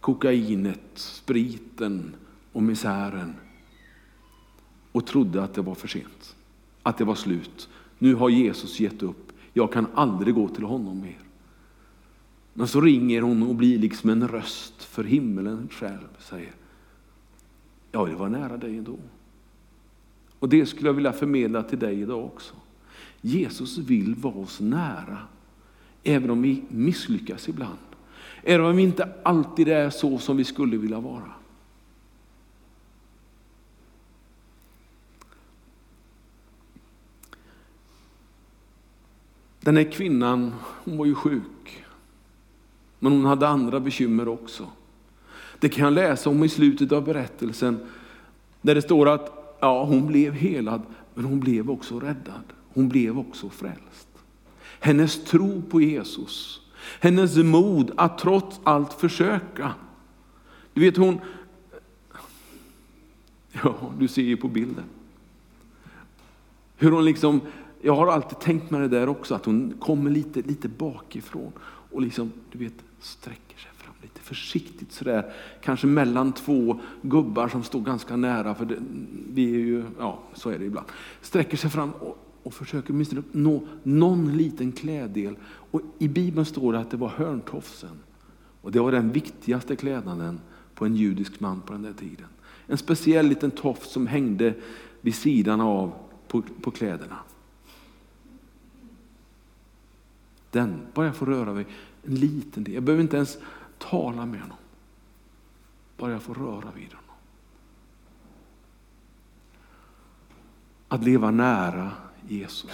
kokainet, 0.00 0.80
spriten 0.94 2.14
och 2.52 2.62
misären 2.62 3.34
och 4.92 5.06
trodde 5.06 5.42
att 5.42 5.54
det 5.54 5.62
var 5.62 5.74
för 5.74 5.88
sent, 5.88 6.36
att 6.82 6.98
det 6.98 7.04
var 7.04 7.14
slut. 7.14 7.68
Nu 7.98 8.14
har 8.14 8.28
Jesus 8.28 8.80
gett 8.80 9.02
upp, 9.02 9.32
jag 9.52 9.72
kan 9.72 9.86
aldrig 9.94 10.34
gå 10.34 10.48
till 10.48 10.64
honom 10.64 11.00
mer. 11.00 11.18
Men 12.54 12.68
så 12.68 12.80
ringer 12.80 13.22
hon 13.22 13.42
och 13.42 13.54
blir 13.54 13.78
liksom 13.78 14.10
en 14.10 14.28
röst 14.28 14.84
för 14.84 15.04
himmelen 15.04 15.68
själv. 15.70 16.08
Säger, 16.18 16.52
Ja, 17.92 18.06
det 18.06 18.14
var 18.14 18.28
nära 18.28 18.56
dig 18.56 18.78
ändå. 18.78 18.98
Och 20.38 20.48
det 20.48 20.66
skulle 20.66 20.88
jag 20.88 20.94
vilja 20.94 21.12
förmedla 21.12 21.62
till 21.62 21.78
dig 21.78 22.00
idag 22.00 22.24
också. 22.24 22.54
Jesus 23.20 23.78
vill 23.78 24.14
vara 24.14 24.34
oss 24.34 24.60
nära, 24.60 25.18
även 26.02 26.30
om 26.30 26.42
vi 26.42 26.62
misslyckas 26.68 27.48
ibland. 27.48 27.78
Även 28.42 28.66
om 28.66 28.76
vi 28.76 28.82
inte 28.82 29.08
alltid 29.22 29.68
är 29.68 29.90
så 29.90 30.18
som 30.18 30.36
vi 30.36 30.44
skulle 30.44 30.76
vilja 30.76 31.00
vara. 31.00 31.32
Den 39.60 39.76
här 39.76 39.92
kvinnan, 39.92 40.54
hon 40.84 40.96
var 40.98 41.06
ju 41.06 41.14
sjuk. 41.14 41.84
Men 42.98 43.12
hon 43.12 43.24
hade 43.24 43.48
andra 43.48 43.80
bekymmer 43.80 44.28
också. 44.28 44.66
Det 45.58 45.68
kan 45.68 45.84
jag 45.84 45.92
läsa 45.92 46.30
om 46.30 46.44
i 46.44 46.48
slutet 46.48 46.92
av 46.92 47.04
berättelsen. 47.04 47.86
Där 48.60 48.74
det 48.74 48.82
står 48.82 49.08
att 49.08 49.56
ja, 49.60 49.84
hon 49.84 50.06
blev 50.06 50.32
helad, 50.32 50.82
men 51.14 51.24
hon 51.24 51.40
blev 51.40 51.70
också 51.70 52.00
räddad. 52.00 52.42
Hon 52.74 52.88
blev 52.88 53.18
också 53.18 53.48
frälst. 53.48 54.08
Hennes 54.80 55.24
tro 55.24 55.62
på 55.62 55.80
Jesus, 55.80 56.60
hennes 57.00 57.36
mod 57.36 57.92
att 57.96 58.18
trots 58.18 58.60
allt 58.64 58.92
försöka. 58.92 59.74
Du 60.72 60.80
vet 60.80 60.96
hon, 60.96 61.20
ja 63.62 63.92
du 63.98 64.08
ser 64.08 64.22
ju 64.22 64.36
på 64.36 64.48
bilden. 64.48 64.84
Hur 66.76 66.90
hon 66.90 67.04
liksom, 67.04 67.40
jag 67.80 67.96
har 67.96 68.06
alltid 68.06 68.38
tänkt 68.38 68.70
mig 68.70 68.80
det 68.80 68.88
där 68.88 69.08
också, 69.08 69.34
att 69.34 69.44
hon 69.44 69.74
kommer 69.80 70.10
lite, 70.10 70.42
lite 70.42 70.68
bakifrån 70.68 71.52
och 71.62 72.02
liksom, 72.02 72.32
du 72.52 72.58
vet, 72.58 72.74
sträcker 73.00 73.58
sig 73.58 73.70
fram 73.76 73.94
lite 74.02 74.20
försiktigt 74.20 74.92
sådär. 74.92 75.32
Kanske 75.62 75.86
mellan 75.86 76.32
två 76.32 76.80
gubbar 77.02 77.48
som 77.48 77.62
står 77.62 77.80
ganska 77.80 78.16
nära, 78.16 78.54
för 78.54 78.64
det, 78.64 78.76
vi 79.32 79.54
är 79.54 79.58
ju, 79.58 79.84
ja 79.98 80.18
så 80.34 80.50
är 80.50 80.58
det 80.58 80.64
ibland. 80.64 80.86
Sträcker 81.20 81.56
sig 81.56 81.70
fram 81.70 81.90
och, 81.90 82.26
och 82.42 82.54
försöker 82.54 82.92
åtminstone 82.92 83.22
nå 83.32 83.62
någon 83.82 84.36
liten 84.36 84.72
kläddel. 84.72 85.36
Och 85.44 85.80
I 85.98 86.08
Bibeln 86.08 86.46
står 86.46 86.72
det 86.72 86.78
att 86.78 86.90
det 86.90 86.96
var 86.96 87.08
hörntofsen. 87.08 87.98
Och 88.62 88.72
det 88.72 88.80
var 88.80 88.92
den 88.92 89.12
viktigaste 89.12 89.76
klädnaden 89.76 90.40
på 90.74 90.84
en 90.84 90.96
judisk 90.96 91.40
man 91.40 91.60
på 91.60 91.72
den 91.72 91.82
där 91.82 91.92
tiden. 91.92 92.26
En 92.66 92.78
speciell 92.78 93.26
liten 93.26 93.50
tofs 93.50 93.92
som 93.92 94.06
hängde 94.06 94.54
vid 95.00 95.14
sidan 95.14 95.60
av 95.60 95.92
på, 96.28 96.42
på 96.62 96.70
kläderna. 96.70 97.18
Den, 100.50 100.80
bara 100.94 101.06
jag 101.06 101.16
får 101.16 101.26
röra 101.26 101.52
vid 101.52 101.66
en 102.04 102.14
liten 102.14 102.64
del. 102.64 102.74
Jag 102.74 102.82
behöver 102.82 103.02
inte 103.02 103.16
ens 103.16 103.38
tala 103.78 104.26
med 104.26 104.40
honom. 104.40 104.56
Bara 105.96 106.12
jag 106.12 106.22
får 106.22 106.34
röra 106.34 106.68
vid 106.76 106.88
honom. 106.88 107.16
Att 110.88 111.04
leva 111.04 111.30
nära 111.30 111.90
Jesus. 112.30 112.70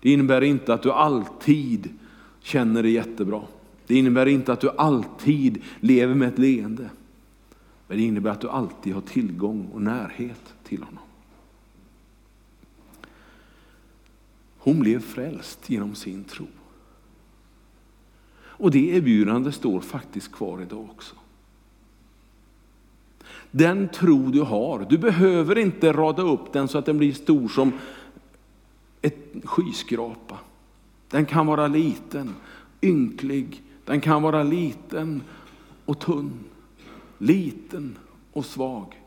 Det 0.00 0.12
innebär 0.12 0.42
inte 0.42 0.74
att 0.74 0.82
du 0.82 0.92
alltid 0.92 1.88
känner 2.40 2.82
dig 2.82 2.92
jättebra. 2.92 3.42
Det 3.86 3.98
innebär 3.98 4.26
inte 4.26 4.52
att 4.52 4.60
du 4.60 4.70
alltid 4.70 5.62
lever 5.80 6.14
med 6.14 6.28
ett 6.28 6.38
leende. 6.38 6.90
Men 7.86 7.98
det 7.98 8.04
innebär 8.04 8.30
att 8.30 8.40
du 8.40 8.48
alltid 8.48 8.94
har 8.94 9.00
tillgång 9.00 9.68
och 9.72 9.82
närhet 9.82 10.54
till 10.64 10.82
honom. 10.82 11.04
Hon 14.58 14.78
blev 14.80 15.00
frälst 15.00 15.70
genom 15.70 15.94
sin 15.94 16.24
tro. 16.24 16.46
Och 18.36 18.70
det 18.70 18.88
erbjudandet 18.88 19.54
står 19.54 19.80
faktiskt 19.80 20.32
kvar 20.32 20.62
idag 20.62 20.88
också. 20.90 21.14
Den 23.50 23.88
tro 23.88 24.30
du 24.30 24.40
har, 24.40 24.86
du 24.90 24.98
behöver 24.98 25.58
inte 25.58 25.92
rada 25.92 26.22
upp 26.22 26.52
den 26.52 26.68
så 26.68 26.78
att 26.78 26.86
den 26.86 26.98
blir 26.98 27.12
stor 27.12 27.48
som 27.48 27.72
ett 29.02 29.34
skyskrapa. 29.44 30.38
Den 31.08 31.26
kan 31.26 31.46
vara 31.46 31.66
liten, 31.66 32.34
ynklig, 32.82 33.62
den 33.84 34.00
kan 34.00 34.22
vara 34.22 34.42
liten 34.42 35.22
och 35.84 35.98
tunn, 35.98 36.44
liten 37.18 37.98
och 38.32 38.46
svag. 38.46 39.00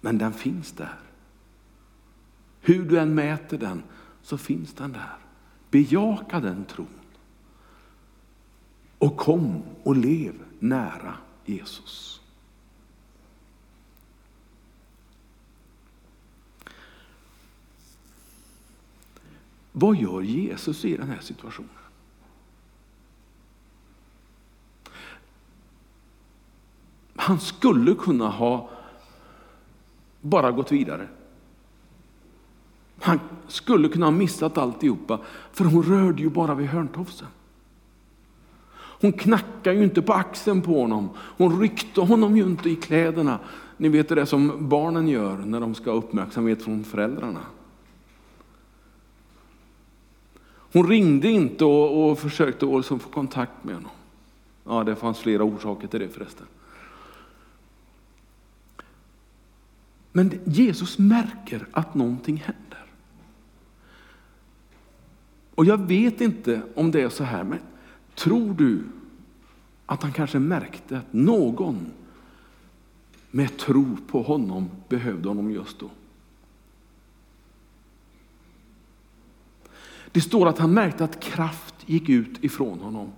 Men 0.00 0.18
den 0.18 0.32
finns 0.32 0.72
där. 0.72 0.98
Hur 2.60 2.84
du 2.84 2.98
än 2.98 3.14
mäter 3.14 3.58
den 3.58 3.82
så 4.22 4.38
finns 4.38 4.72
den 4.72 4.92
där. 4.92 5.16
Bejaka 5.70 6.40
den 6.40 6.64
tron. 6.64 6.86
Och 8.98 9.16
kom 9.16 9.62
och 9.82 9.96
lev 9.96 10.34
nära 10.58 11.14
Jesus. 11.44 12.19
Vad 19.72 19.96
gör 19.96 20.22
Jesus 20.22 20.84
i 20.84 20.96
den 20.96 21.08
här 21.08 21.20
situationen? 21.20 21.70
Han 27.16 27.40
skulle 27.40 27.94
kunna 27.94 28.28
ha 28.28 28.70
bara 30.20 30.50
gått 30.50 30.72
vidare. 30.72 31.08
Han 33.00 33.20
skulle 33.48 33.88
kunna 33.88 34.06
ha 34.06 34.10
missat 34.10 34.58
alltihopa, 34.58 35.20
för 35.52 35.64
hon 35.64 35.82
rörde 35.82 36.22
ju 36.22 36.30
bara 36.30 36.54
vid 36.54 36.68
hörntofsen. 36.68 37.28
Hon 39.00 39.12
knackade 39.12 39.76
ju 39.76 39.84
inte 39.84 40.02
på 40.02 40.12
axeln 40.12 40.62
på 40.62 40.80
honom. 40.80 41.10
Hon 41.16 41.60
ryckte 41.60 42.00
honom 42.00 42.36
ju 42.36 42.42
inte 42.42 42.70
i 42.70 42.76
kläderna. 42.76 43.38
Ni 43.76 43.88
vet 43.88 44.08
det 44.08 44.26
som 44.26 44.68
barnen 44.68 45.08
gör 45.08 45.36
när 45.36 45.60
de 45.60 45.74
ska 45.74 45.90
ha 45.90 45.98
uppmärksamhet 45.98 46.62
från 46.62 46.84
föräldrarna. 46.84 47.40
Hon 50.72 50.88
ringde 50.88 51.28
inte 51.28 51.64
och, 51.64 52.10
och 52.10 52.18
försökte 52.18 52.66
och 52.66 52.76
liksom 52.76 53.00
få 53.00 53.08
kontakt 53.08 53.64
med 53.64 53.74
honom. 53.74 53.90
Ja, 54.64 54.84
det 54.84 54.96
fanns 54.96 55.18
flera 55.18 55.44
orsaker 55.44 55.88
till 55.88 56.00
det 56.00 56.08
förresten. 56.08 56.46
Men 60.12 60.40
Jesus 60.44 60.98
märker 60.98 61.66
att 61.72 61.94
någonting 61.94 62.36
händer. 62.36 62.84
Och 65.54 65.64
jag 65.64 65.78
vet 65.78 66.20
inte 66.20 66.62
om 66.74 66.90
det 66.90 67.02
är 67.02 67.08
så 67.08 67.24
här, 67.24 67.44
men 67.44 67.58
tror 68.14 68.54
du 68.54 68.82
att 69.86 70.02
han 70.02 70.12
kanske 70.12 70.38
märkte 70.38 70.98
att 70.98 71.12
någon 71.12 71.86
med 73.30 73.56
tro 73.56 73.96
på 74.06 74.22
honom 74.22 74.70
behövde 74.88 75.28
honom 75.28 75.50
just 75.50 75.78
då? 75.78 75.90
Det 80.12 80.20
står 80.20 80.48
att 80.48 80.58
han 80.58 80.74
märkte 80.74 81.04
att 81.04 81.20
kraft 81.20 81.74
gick 81.86 82.08
ut 82.08 82.44
ifrån 82.44 82.80
honom. 82.80 83.12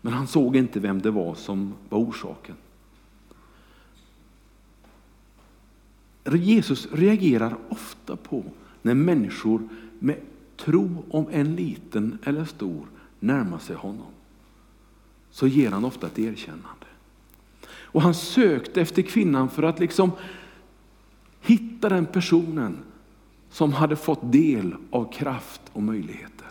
Men 0.00 0.12
han 0.12 0.26
såg 0.26 0.56
inte 0.56 0.80
vem 0.80 1.02
det 1.02 1.10
var 1.10 1.34
som 1.34 1.74
var 1.88 1.98
orsaken. 1.98 2.54
Jesus 6.24 6.88
reagerar 6.92 7.56
ofta 7.68 8.16
på 8.16 8.44
när 8.82 8.94
människor 8.94 9.68
med 9.98 10.16
tro, 10.56 11.04
om 11.10 11.26
en 11.30 11.56
liten 11.56 12.18
eller 12.24 12.44
stor, 12.44 12.86
närmar 13.20 13.58
sig 13.58 13.76
honom. 13.76 14.06
Så 15.30 15.46
ger 15.46 15.70
han 15.70 15.84
ofta 15.84 16.06
ett 16.06 16.18
erkännande. 16.18 16.86
Och 17.70 18.02
han 18.02 18.14
sökte 18.14 18.80
efter 18.80 19.02
kvinnan 19.02 19.50
för 19.50 19.62
att 19.62 19.80
liksom 19.80 20.12
hitta 21.40 21.88
den 21.88 22.06
personen 22.06 22.76
som 23.50 23.72
hade 23.72 23.96
fått 23.96 24.32
del 24.32 24.74
av 24.90 25.12
kraft 25.12 25.60
och 25.72 25.82
möjligheter. 25.82 26.46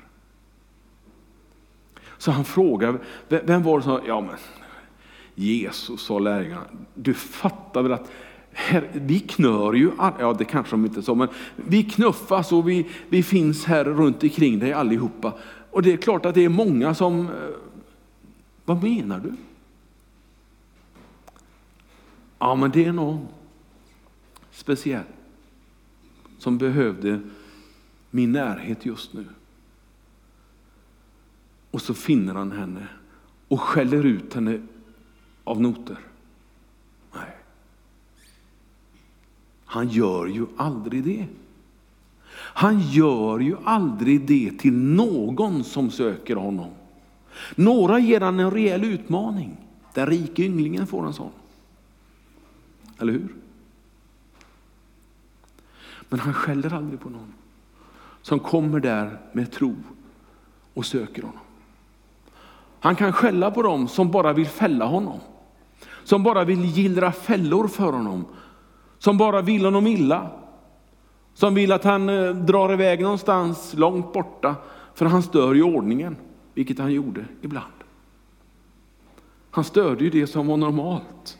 Så 2.18 2.32
han 2.32 2.46
frågade, 2.46 3.00
vem 3.28 3.64
var 3.64 3.78
det 3.78 3.84
som 3.84 4.00
ja 4.08 4.22
men 4.22 4.36
Jesus 5.36 6.02
sa 6.02 6.20
lärjungarna, 6.20 6.66
du 6.94 7.14
fattar 7.14 7.82
väl 7.82 7.94
att 7.94 8.12
här, 8.52 8.90
vi 8.94 9.20
knör 9.20 9.74
ju, 9.74 9.92
ja 9.98 10.36
det 10.38 10.46
kanske 10.46 10.74
de 10.74 10.86
inte 10.86 11.02
sa, 11.02 11.16
men 11.16 11.28
vi 11.56 11.84
knuffas 11.84 12.52
och 12.52 12.70
vi, 12.70 12.88
vi 13.10 13.24
finns 13.24 13.66
här 13.66 13.86
runt 13.86 14.24
omkring 14.24 14.60
dig 14.60 14.74
allihopa. 14.74 15.34
Och 15.72 15.82
det 15.82 15.94
är 15.94 15.98
klart 15.98 16.26
att 16.26 16.36
det 16.36 16.46
är 16.46 16.50
många 16.50 16.94
som, 16.94 17.20
eh, 17.20 17.34
vad 18.66 18.84
menar 18.84 19.20
du? 19.20 19.34
Ja 22.40 22.56
men 22.56 22.72
det 22.72 22.86
är 22.86 22.92
någon 22.92 23.28
speciell 24.52 25.04
som 26.48 26.58
behövde 26.58 27.20
min 28.12 28.32
närhet 28.32 28.86
just 28.86 29.14
nu. 29.14 29.26
Och 31.72 31.82
så 31.82 31.94
finner 31.94 32.34
han 32.36 32.52
henne 32.52 32.88
och 33.48 33.62
skäller 33.62 34.04
ut 34.04 34.34
henne 34.34 34.62
av 35.44 35.62
noter. 35.62 35.98
Nej. 37.14 37.38
Han 39.66 39.90
gör 39.90 40.26
ju 40.26 40.46
aldrig 40.58 41.04
det. 41.04 41.28
Han 42.34 42.82
gör 42.82 43.40
ju 43.40 43.56
aldrig 43.64 44.28
det 44.28 44.52
till 44.60 44.74
någon 44.74 45.64
som 45.64 45.92
söker 45.92 46.36
honom. 46.36 46.70
Några 47.56 48.00
ger 48.00 48.22
han 48.22 48.40
en 48.40 48.52
rejäl 48.52 48.84
utmaning. 48.84 49.58
Den 49.94 50.08
rike 50.08 50.44
ynglingen 50.44 50.88
får 50.88 51.08
en 51.08 51.14
sån. 51.14 51.32
Eller 53.00 53.14
hur? 53.14 53.36
Men 56.10 56.20
han 56.20 56.34
skäller 56.34 56.74
aldrig 56.74 57.00
på 57.00 57.10
någon 57.10 57.34
som 58.22 58.40
kommer 58.40 58.80
där 58.80 59.20
med 59.32 59.52
tro 59.52 59.76
och 60.74 60.86
söker 60.86 61.22
honom. 61.22 61.40
Han 62.80 62.96
kan 62.96 63.14
skälla 63.14 63.52
på 63.52 63.62
dem 63.62 63.88
som 63.88 64.12
bara 64.12 64.34
vill 64.34 64.48
fälla 64.48 64.86
honom. 64.86 65.20
Som 66.04 66.24
bara 66.24 66.44
vill 66.44 66.66
gillra 66.66 67.12
fällor 67.12 67.68
för 67.68 67.92
honom. 67.92 68.26
Som 68.98 69.18
bara 69.18 69.42
vill 69.42 69.66
honom 69.66 69.88
illa. 69.88 70.32
Som 71.34 71.56
vill 71.56 71.72
att 71.72 71.84
han 71.84 72.10
eh, 72.10 72.36
drar 72.36 72.74
iväg 72.74 73.02
någonstans 73.02 73.74
långt 73.74 74.14
borta 74.14 74.56
för 74.94 75.06
han 75.06 75.24
stör 75.24 75.54
ju 75.54 75.64
ordningen, 75.64 76.16
vilket 76.54 76.80
han 76.80 76.94
gjorde 76.94 77.26
ibland. 77.42 77.74
Han 79.52 79.64
störde 79.64 80.04
ju 80.04 80.10
det 80.10 80.28
som 80.28 80.48
var 80.48 80.58
normalt. 80.58 81.38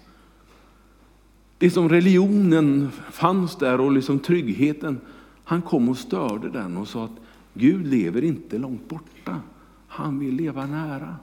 Det 1.58 1.70
som 1.70 1.90
religionen 1.90 2.92
fanns 3.12 3.56
där 3.56 3.80
och 3.80 3.92
liksom 3.92 4.20
tryggheten, 4.20 5.00
han 5.44 5.62
kom 5.62 5.90
och 5.90 5.98
störde 5.98 6.50
den 6.50 6.78
och 6.78 6.88
sa 6.88 7.06
att 7.06 7.20
Gud 7.54 7.88
lever 7.88 8.24
inte 8.24 8.58
långt 8.58 8.90
borta, 8.90 9.42
han 9.88 10.20
vill 10.20 10.36
leva 10.36 10.66
nära. 10.66 11.16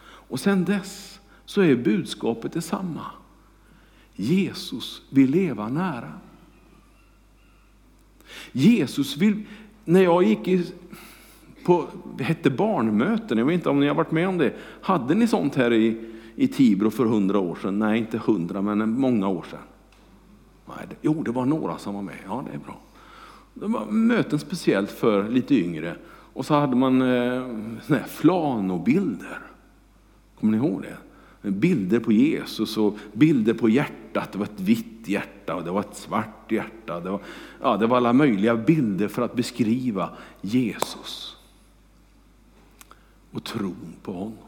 Och 0.00 0.40
sen 0.40 0.64
dess 0.64 1.20
så 1.44 1.60
är 1.60 1.76
budskapet 1.76 2.52
detsamma. 2.52 3.04
Jesus 4.14 5.02
vill 5.10 5.30
leva 5.30 5.68
nära. 5.68 6.12
Jesus 8.52 9.16
vill, 9.16 9.42
när 9.84 10.02
jag 10.02 10.22
gick 10.22 10.48
i, 10.48 10.66
på, 11.64 11.86
hette 12.18 12.50
barnmöten, 12.50 13.38
jag 13.38 13.44
vet 13.44 13.54
inte 13.54 13.68
om 13.68 13.80
ni 13.80 13.88
har 13.88 13.94
varit 13.94 14.10
med 14.10 14.28
om 14.28 14.38
det. 14.38 14.54
Hade 14.80 15.14
ni 15.14 15.26
sånt 15.26 15.54
här 15.54 15.72
i, 15.72 16.17
i 16.38 16.48
Tibro 16.48 16.90
för 16.90 17.04
hundra 17.04 17.38
år 17.38 17.58
sedan? 17.62 17.78
Nej, 17.78 17.98
inte 17.98 18.18
hundra, 18.18 18.62
men 18.62 19.00
många 19.00 19.28
år 19.28 19.46
sedan. 19.50 19.60
Nej, 20.66 20.86
det, 20.90 20.96
jo, 21.02 21.22
det 21.22 21.30
var 21.30 21.44
några 21.44 21.78
som 21.78 21.94
var 21.94 22.02
med. 22.02 22.18
Ja, 22.26 22.44
det 22.50 22.54
är 22.54 22.58
bra. 22.58 22.78
Det 23.54 23.66
var 23.66 23.86
möten 23.86 24.38
speciellt 24.38 24.90
för 24.90 25.28
lite 25.28 25.54
yngre. 25.54 25.96
Och 26.32 26.46
så 26.46 26.54
hade 26.54 26.76
man 26.76 27.02
eh, 27.02 28.04
flanobilder. 28.06 29.38
Kommer 30.40 30.58
ni 30.58 30.66
ihåg 30.66 30.82
det? 30.82 31.50
Bilder 31.50 32.00
på 32.00 32.12
Jesus 32.12 32.76
och 32.76 32.96
bilder 33.12 33.54
på 33.54 33.68
hjärtat. 33.68 34.32
Det 34.32 34.38
var 34.38 34.46
ett 34.46 34.60
vitt 34.60 35.08
hjärta 35.08 35.54
och 35.54 35.64
det 35.64 35.70
var 35.70 35.80
ett 35.80 35.96
svart 35.96 36.52
hjärta. 36.52 37.00
Det 37.00 37.10
var, 37.10 37.20
ja, 37.62 37.76
det 37.76 37.86
var 37.86 37.96
alla 37.96 38.12
möjliga 38.12 38.56
bilder 38.56 39.08
för 39.08 39.22
att 39.22 39.36
beskriva 39.36 40.10
Jesus. 40.40 41.36
Och 43.30 43.44
tron 43.44 43.94
på 44.02 44.12
honom. 44.12 44.47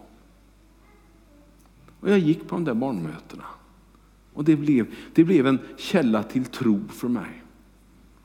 Och 2.01 2.11
jag 2.11 2.19
gick 2.19 2.49
på 2.49 2.55
de 2.55 2.65
där 2.65 2.75
barnmötena. 2.75 3.45
Och 4.35 4.45
det 4.45 4.57
blev, 4.57 4.87
det 5.15 5.25
blev 5.25 5.47
en 5.47 5.59
källa 5.77 6.23
till 6.23 6.45
tro 6.45 6.81
för 6.89 7.09
mig. 7.09 7.43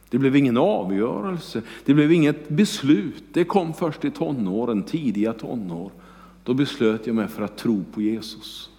Det 0.10 0.18
blev 0.18 0.36
ingen 0.36 0.58
avgörelse, 0.58 1.62
det 1.86 1.94
blev 1.94 2.12
inget 2.12 2.50
beslut. 2.50 3.24
Det 3.34 3.44
kom 3.44 3.74
först 3.74 4.06
i 4.06 4.12
tonåren, 4.12 4.84
tidiga 4.84 5.34
tonår. 5.34 5.92
Då 6.44 6.54
beslöt 6.54 7.08
jag 7.08 7.16
mig 7.16 7.28
för 7.28 7.44
att 7.44 7.58
tro 7.58 7.84
på 7.94 8.02
Jesus. 8.02 8.70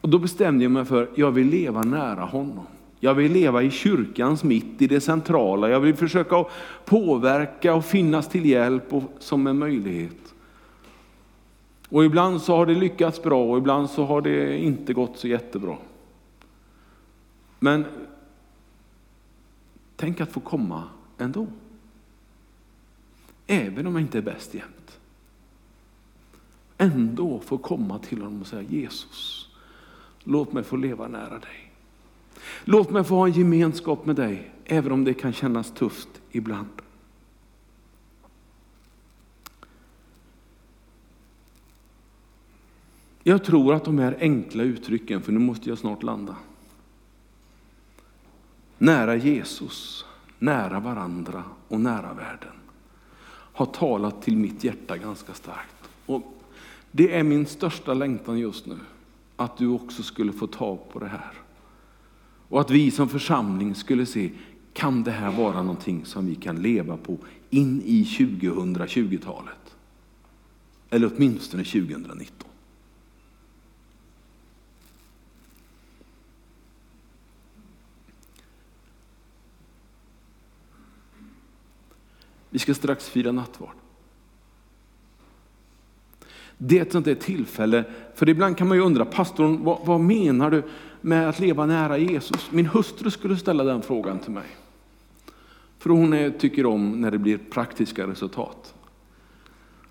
Och 0.00 0.08
då 0.08 0.18
bestämde 0.18 0.64
jag 0.64 0.70
mig 0.70 0.84
för 0.84 1.02
att 1.02 1.18
jag 1.18 1.30
vill 1.30 1.48
leva 1.48 1.82
nära 1.82 2.20
honom. 2.20 2.66
Jag 3.00 3.14
vill 3.14 3.32
leva 3.32 3.62
i 3.62 3.70
kyrkans 3.70 4.44
mitt, 4.44 4.82
i 4.82 4.86
det 4.86 5.00
centrala. 5.00 5.68
Jag 5.68 5.80
vill 5.80 5.94
försöka 5.94 6.44
påverka 6.84 7.74
och 7.74 7.84
finnas 7.84 8.28
till 8.28 8.46
hjälp 8.46 8.92
och, 8.92 9.02
som 9.18 9.46
en 9.46 9.58
möjlighet. 9.58 10.34
Och 11.88 12.04
ibland 12.04 12.42
så 12.42 12.56
har 12.56 12.66
det 12.66 12.74
lyckats 12.74 13.22
bra 13.22 13.44
och 13.44 13.58
ibland 13.58 13.90
så 13.90 14.04
har 14.04 14.20
det 14.20 14.58
inte 14.58 14.92
gått 14.92 15.18
så 15.18 15.28
jättebra. 15.28 15.76
Men 17.58 17.84
tänk 19.96 20.20
att 20.20 20.32
få 20.32 20.40
komma 20.40 20.84
ändå. 21.18 21.46
Även 23.46 23.86
om 23.86 23.92
jag 23.92 24.02
inte 24.02 24.18
är 24.18 24.22
bäst 24.22 24.54
jämt. 24.54 24.98
Ändå 26.78 27.40
få 27.40 27.58
komma 27.58 27.98
till 27.98 28.22
honom 28.22 28.40
och 28.40 28.46
säga 28.46 28.62
Jesus, 28.62 29.48
låt 30.24 30.52
mig 30.52 30.62
få 30.62 30.76
leva 30.76 31.08
nära 31.08 31.38
dig. 31.38 31.72
Låt 32.64 32.90
mig 32.90 33.04
få 33.04 33.14
ha 33.14 33.26
en 33.26 33.32
gemenskap 33.32 34.06
med 34.06 34.16
dig, 34.16 34.50
även 34.64 34.92
om 34.92 35.04
det 35.04 35.14
kan 35.14 35.32
kännas 35.32 35.70
tufft 35.70 36.08
ibland. 36.30 36.68
Jag 43.22 43.44
tror 43.44 43.74
att 43.74 43.84
de 43.84 43.98
här 43.98 44.16
enkla 44.20 44.62
uttrycken, 44.62 45.22
för 45.22 45.32
nu 45.32 45.38
måste 45.38 45.68
jag 45.68 45.78
snart 45.78 46.02
landa. 46.02 46.36
Nära 48.78 49.16
Jesus, 49.16 50.04
nära 50.38 50.80
varandra 50.80 51.44
och 51.68 51.80
nära 51.80 52.14
världen 52.14 52.52
har 53.58 53.66
talat 53.66 54.22
till 54.22 54.36
mitt 54.36 54.64
hjärta 54.64 54.96
ganska 54.96 55.34
starkt. 55.34 55.90
Och 56.06 56.42
det 56.90 57.14
är 57.14 57.22
min 57.22 57.46
största 57.46 57.94
längtan 57.94 58.38
just 58.38 58.66
nu, 58.66 58.76
att 59.36 59.56
du 59.56 59.66
också 59.66 60.02
skulle 60.02 60.32
få 60.32 60.46
tag 60.46 60.78
på 60.92 60.98
det 60.98 61.08
här. 61.08 61.32
Och 62.48 62.60
att 62.60 62.70
vi 62.70 62.90
som 62.90 63.08
församling 63.08 63.74
skulle 63.74 64.06
se, 64.06 64.30
kan 64.72 65.02
det 65.02 65.10
här 65.10 65.32
vara 65.32 65.62
någonting 65.62 66.04
som 66.04 66.26
vi 66.26 66.34
kan 66.34 66.62
leva 66.62 66.96
på 66.96 67.18
in 67.50 67.82
i 67.84 68.04
2020-talet? 68.04 69.76
Eller 70.90 71.12
åtminstone 71.16 71.64
2019. 71.64 72.47
Vi 82.50 82.58
ska 82.58 82.74
strax 82.74 83.08
fira 83.08 83.32
nattvard. 83.32 83.74
Det 86.58 86.78
är 86.78 86.82
ett 86.82 86.92
sånt 86.92 87.04
där 87.04 87.14
tillfälle, 87.14 87.84
för 88.14 88.28
ibland 88.28 88.56
kan 88.56 88.68
man 88.68 88.76
ju 88.76 88.82
undra, 88.82 89.04
pastorn, 89.04 89.64
vad, 89.64 89.78
vad, 89.84 90.00
menar 90.00 90.50
du 90.50 90.62
med 91.00 91.28
att 91.28 91.40
leva 91.40 91.66
nära 91.66 91.98
Jesus? 91.98 92.50
Min 92.50 92.66
hustru 92.66 93.10
skulle 93.10 93.36
ställa 93.36 93.64
den 93.64 93.82
frågan 93.82 94.18
till 94.18 94.30
mig. 94.30 94.46
För 95.78 95.90
hon 95.90 96.12
är, 96.12 96.30
tycker 96.30 96.66
om 96.66 97.00
när 97.00 97.10
det 97.10 97.18
blir 97.18 97.38
praktiska 97.38 98.06
resultat. 98.06 98.74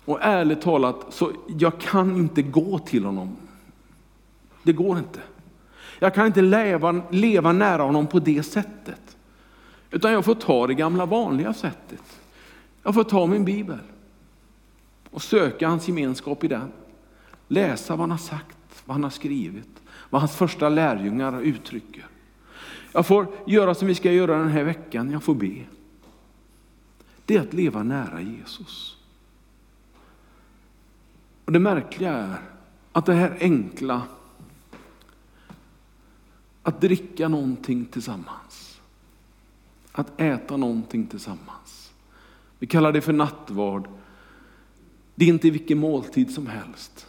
Och 0.04 0.18
ärligt 0.22 0.60
talat, 0.60 1.06
så 1.10 1.32
jag 1.58 1.80
kan 1.80 2.16
inte 2.16 2.42
gå 2.42 2.78
till 2.78 3.04
honom. 3.04 3.36
Det 4.62 4.72
går 4.72 4.98
inte. 4.98 5.20
Jag 5.98 6.14
kan 6.14 6.26
inte 6.26 6.42
leva, 6.42 7.02
leva 7.10 7.52
nära 7.52 7.82
honom 7.82 8.06
på 8.06 8.18
det 8.18 8.42
sättet. 8.42 9.16
Utan 9.90 10.12
jag 10.12 10.24
får 10.24 10.34
ta 10.34 10.66
det 10.66 10.74
gamla 10.74 11.06
vanliga 11.06 11.54
sättet. 11.54 12.17
Jag 12.82 12.94
får 12.94 13.04
ta 13.04 13.26
min 13.26 13.44
bibel 13.44 13.78
och 15.10 15.22
söka 15.22 15.68
hans 15.68 15.88
gemenskap 15.88 16.44
i 16.44 16.48
den. 16.48 16.72
Läsa 17.48 17.92
vad 17.92 18.00
han 18.00 18.10
har 18.10 18.18
sagt, 18.18 18.82
vad 18.84 18.94
han 18.94 19.02
har 19.02 19.10
skrivit, 19.10 19.82
vad 20.10 20.20
hans 20.20 20.36
första 20.36 20.68
lärjungar 20.68 21.40
uttrycker. 21.40 22.06
Jag 22.92 23.06
får 23.06 23.26
göra 23.46 23.74
som 23.74 23.88
vi 23.88 23.94
ska 23.94 24.12
göra 24.12 24.38
den 24.38 24.48
här 24.48 24.64
veckan, 24.64 25.10
jag 25.10 25.22
får 25.22 25.34
be. 25.34 25.64
Det 27.24 27.36
är 27.36 27.40
att 27.40 27.52
leva 27.52 27.82
nära 27.82 28.20
Jesus. 28.20 28.96
Och 31.44 31.52
Det 31.52 31.58
märkliga 31.58 32.12
är 32.12 32.40
att 32.92 33.06
det 33.06 33.14
här 33.14 33.36
enkla, 33.40 34.02
att 36.62 36.80
dricka 36.80 37.28
någonting 37.28 37.84
tillsammans, 37.84 38.80
att 39.92 40.20
äta 40.20 40.56
någonting 40.56 41.06
tillsammans, 41.06 41.77
vi 42.58 42.66
kallar 42.66 42.92
det 42.92 43.00
för 43.00 43.12
nattvard. 43.12 43.88
Det 45.14 45.24
är 45.24 45.28
inte 45.28 45.50
vilken 45.50 45.78
måltid 45.78 46.34
som 46.34 46.46
helst. 46.46 47.06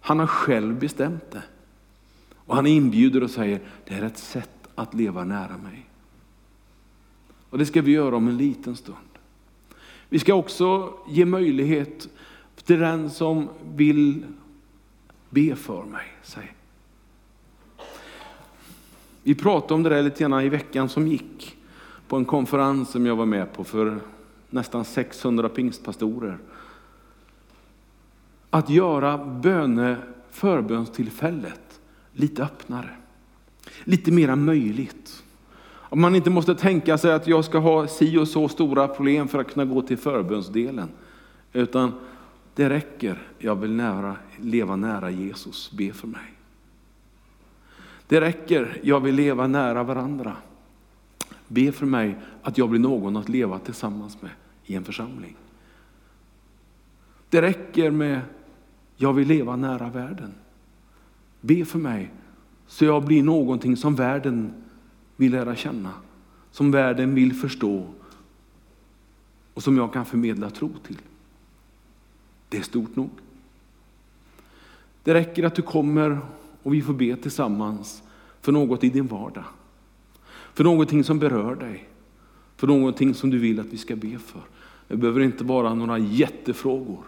Han 0.00 0.18
har 0.18 0.26
själv 0.26 0.78
bestämt 0.78 1.30
det. 1.30 1.42
Och 2.36 2.54
han 2.54 2.66
inbjuder 2.66 3.22
och 3.22 3.30
säger, 3.30 3.60
det 3.84 3.94
är 3.94 4.02
ett 4.02 4.18
sätt 4.18 4.68
att 4.74 4.94
leva 4.94 5.24
nära 5.24 5.58
mig. 5.58 5.88
Och 7.50 7.58
det 7.58 7.66
ska 7.66 7.82
vi 7.82 7.92
göra 7.92 8.16
om 8.16 8.28
en 8.28 8.36
liten 8.36 8.76
stund. 8.76 8.96
Vi 10.08 10.18
ska 10.18 10.34
också 10.34 10.94
ge 11.08 11.24
möjlighet 11.24 12.08
till 12.64 12.78
den 12.78 13.10
som 13.10 13.48
vill 13.74 14.26
be 15.30 15.56
för 15.56 15.84
mig. 15.84 16.06
Säg. 16.22 16.54
Vi 19.22 19.34
pratade 19.34 19.74
om 19.74 19.82
det 19.82 19.88
där 19.88 20.02
lite 20.02 20.24
grann 20.24 20.40
i 20.40 20.48
veckan 20.48 20.88
som 20.88 21.08
gick 21.08 21.56
på 22.08 22.16
en 22.16 22.24
konferens 22.24 22.90
som 22.90 23.06
jag 23.06 23.16
var 23.16 23.26
med 23.26 23.52
på 23.52 23.64
för 23.64 24.00
nästan 24.52 24.84
600 24.84 25.48
pingstpastorer. 25.48 26.38
Att 28.50 28.70
göra 28.70 29.18
böne, 29.18 29.96
förbönstillfället 30.30 31.80
lite 32.12 32.42
öppnare, 32.42 32.90
lite 33.84 34.12
mera 34.12 34.36
möjligt. 34.36 35.22
Om 35.64 36.00
man 36.00 36.14
inte 36.14 36.30
måste 36.30 36.54
tänka 36.54 36.98
sig 36.98 37.12
att 37.12 37.26
jag 37.26 37.44
ska 37.44 37.58
ha 37.58 37.88
si 37.88 38.18
och 38.18 38.28
så 38.28 38.48
stora 38.48 38.88
problem 38.88 39.28
för 39.28 39.38
att 39.38 39.52
kunna 39.52 39.64
gå 39.64 39.82
till 39.82 39.98
förbönsdelen. 39.98 40.88
Utan 41.52 41.92
det 42.54 42.70
räcker, 42.70 43.22
jag 43.38 43.56
vill 43.56 43.72
nära, 43.72 44.16
leva 44.40 44.76
nära 44.76 45.10
Jesus, 45.10 45.72
be 45.72 45.92
för 45.92 46.06
mig. 46.06 46.32
Det 48.06 48.20
räcker, 48.20 48.80
jag 48.82 49.00
vill 49.00 49.14
leva 49.14 49.46
nära 49.46 49.82
varandra. 49.82 50.36
Be 51.48 51.72
för 51.72 51.86
mig 51.86 52.16
att 52.42 52.58
jag 52.58 52.68
blir 52.68 52.80
någon 52.80 53.16
att 53.16 53.28
leva 53.28 53.58
tillsammans 53.58 54.22
med 54.22 54.30
i 54.66 54.74
en 54.74 54.84
församling. 54.84 55.36
Det 57.28 57.42
räcker 57.42 57.90
med, 57.90 58.20
jag 58.96 59.12
vill 59.12 59.28
leva 59.28 59.56
nära 59.56 59.90
världen. 59.90 60.34
Be 61.40 61.64
för 61.64 61.78
mig 61.78 62.10
så 62.66 62.84
jag 62.84 63.04
blir 63.04 63.22
någonting 63.22 63.76
som 63.76 63.94
världen 63.94 64.54
vill 65.16 65.32
lära 65.32 65.56
känna, 65.56 65.92
som 66.50 66.70
världen 66.70 67.14
vill 67.14 67.34
förstå 67.34 67.86
och 69.54 69.62
som 69.62 69.76
jag 69.76 69.92
kan 69.92 70.04
förmedla 70.04 70.50
tro 70.50 70.70
till. 70.86 70.98
Det 72.48 72.58
är 72.58 72.62
stort 72.62 72.96
nog. 72.96 73.10
Det 75.02 75.14
räcker 75.14 75.44
att 75.44 75.54
du 75.54 75.62
kommer 75.62 76.18
och 76.62 76.74
vi 76.74 76.82
får 76.82 76.94
be 76.94 77.16
tillsammans 77.16 78.02
för 78.40 78.52
något 78.52 78.84
i 78.84 78.88
din 78.88 79.06
vardag. 79.06 79.44
För 80.54 80.64
någonting 80.64 81.04
som 81.04 81.18
berör 81.18 81.54
dig. 81.54 81.88
För 82.62 82.66
någonting 82.66 83.14
som 83.14 83.30
du 83.30 83.38
vill 83.38 83.60
att 83.60 83.66
vi 83.66 83.78
ska 83.78 83.96
be 83.96 84.18
för. 84.18 84.40
Det 84.88 84.96
behöver 84.96 85.20
inte 85.20 85.44
vara 85.44 85.74
några 85.74 85.98
jättefrågor, 85.98 87.04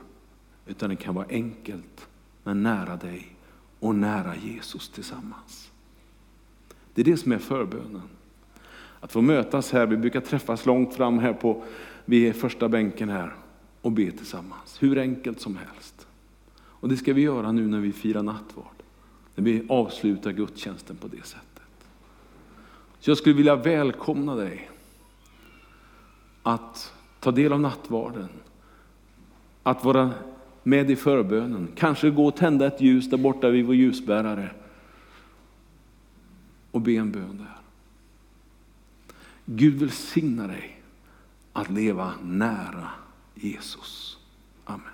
utan 0.67 0.91
det 0.91 0.97
kan 0.97 1.15
vara 1.15 1.27
enkelt, 1.29 2.09
men 2.43 2.63
nära 2.63 2.97
dig 2.97 3.37
och 3.81 3.95
nära 3.95 4.37
Jesus 4.37 4.89
tillsammans. 4.89 5.71
Det 6.95 7.03
är 7.03 7.05
det 7.05 7.17
som 7.17 7.33
är 7.33 7.39
förbönen. 7.39 8.03
Att 9.01 9.13
få 9.13 9.21
mötas 9.21 9.73
här, 9.73 9.87
vi 9.87 9.97
brukar 9.97 10.21
träffas 10.21 10.67
långt 10.67 10.95
fram 10.95 11.19
här 11.19 11.33
på 11.33 11.65
vid 12.05 12.37
första 12.37 12.69
bänken 12.69 13.09
här 13.09 13.35
och 13.81 13.93
be 13.93 14.11
tillsammans. 14.11 14.83
Hur 14.83 14.99
enkelt 14.99 15.41
som 15.41 15.57
helst. 15.57 16.07
Och 16.57 16.89
det 16.89 16.97
ska 16.97 17.13
vi 17.13 17.23
göra 17.23 17.53
nu 17.53 17.67
när 17.67 17.81
vi 17.81 17.93
firar 17.93 18.23
nattvard. 18.23 18.83
När 19.35 19.45
vi 19.45 19.67
avslutar 19.69 20.33
gudstjänsten 20.33 20.97
på 20.97 21.09
det 21.09 21.27
sättet. 21.27 21.89
Så 23.01 23.11
jag 23.11 23.19
skulle 23.19 23.37
vilja 23.37 23.57
välkomna 23.57 24.35
dig 24.35 24.71
att 26.45 26.93
ta 27.21 27.31
del 27.31 27.53
av 27.53 27.61
nattvarden, 27.61 28.29
att 29.63 29.85
vara 29.85 30.11
med 30.63 30.91
i 30.91 30.97
förbönen, 30.97 31.69
kanske 31.77 32.11
gå 32.11 32.27
och 32.27 32.37
tända 32.37 32.67
ett 32.67 32.81
ljus 32.81 33.11
där 33.11 33.17
borta 33.17 33.49
vid 33.51 33.67
vår 33.67 33.75
ljusbärare 33.75 34.51
och 36.71 36.81
be 36.81 36.93
en 36.93 37.13
bön 37.13 37.39
där. 37.39 37.57
Gud 39.45 39.75
välsigna 39.75 40.47
dig 40.47 40.83
att 41.53 41.71
leva 41.71 42.13
nära 42.23 42.89
Jesus. 43.35 44.19
Amen. 44.65 44.94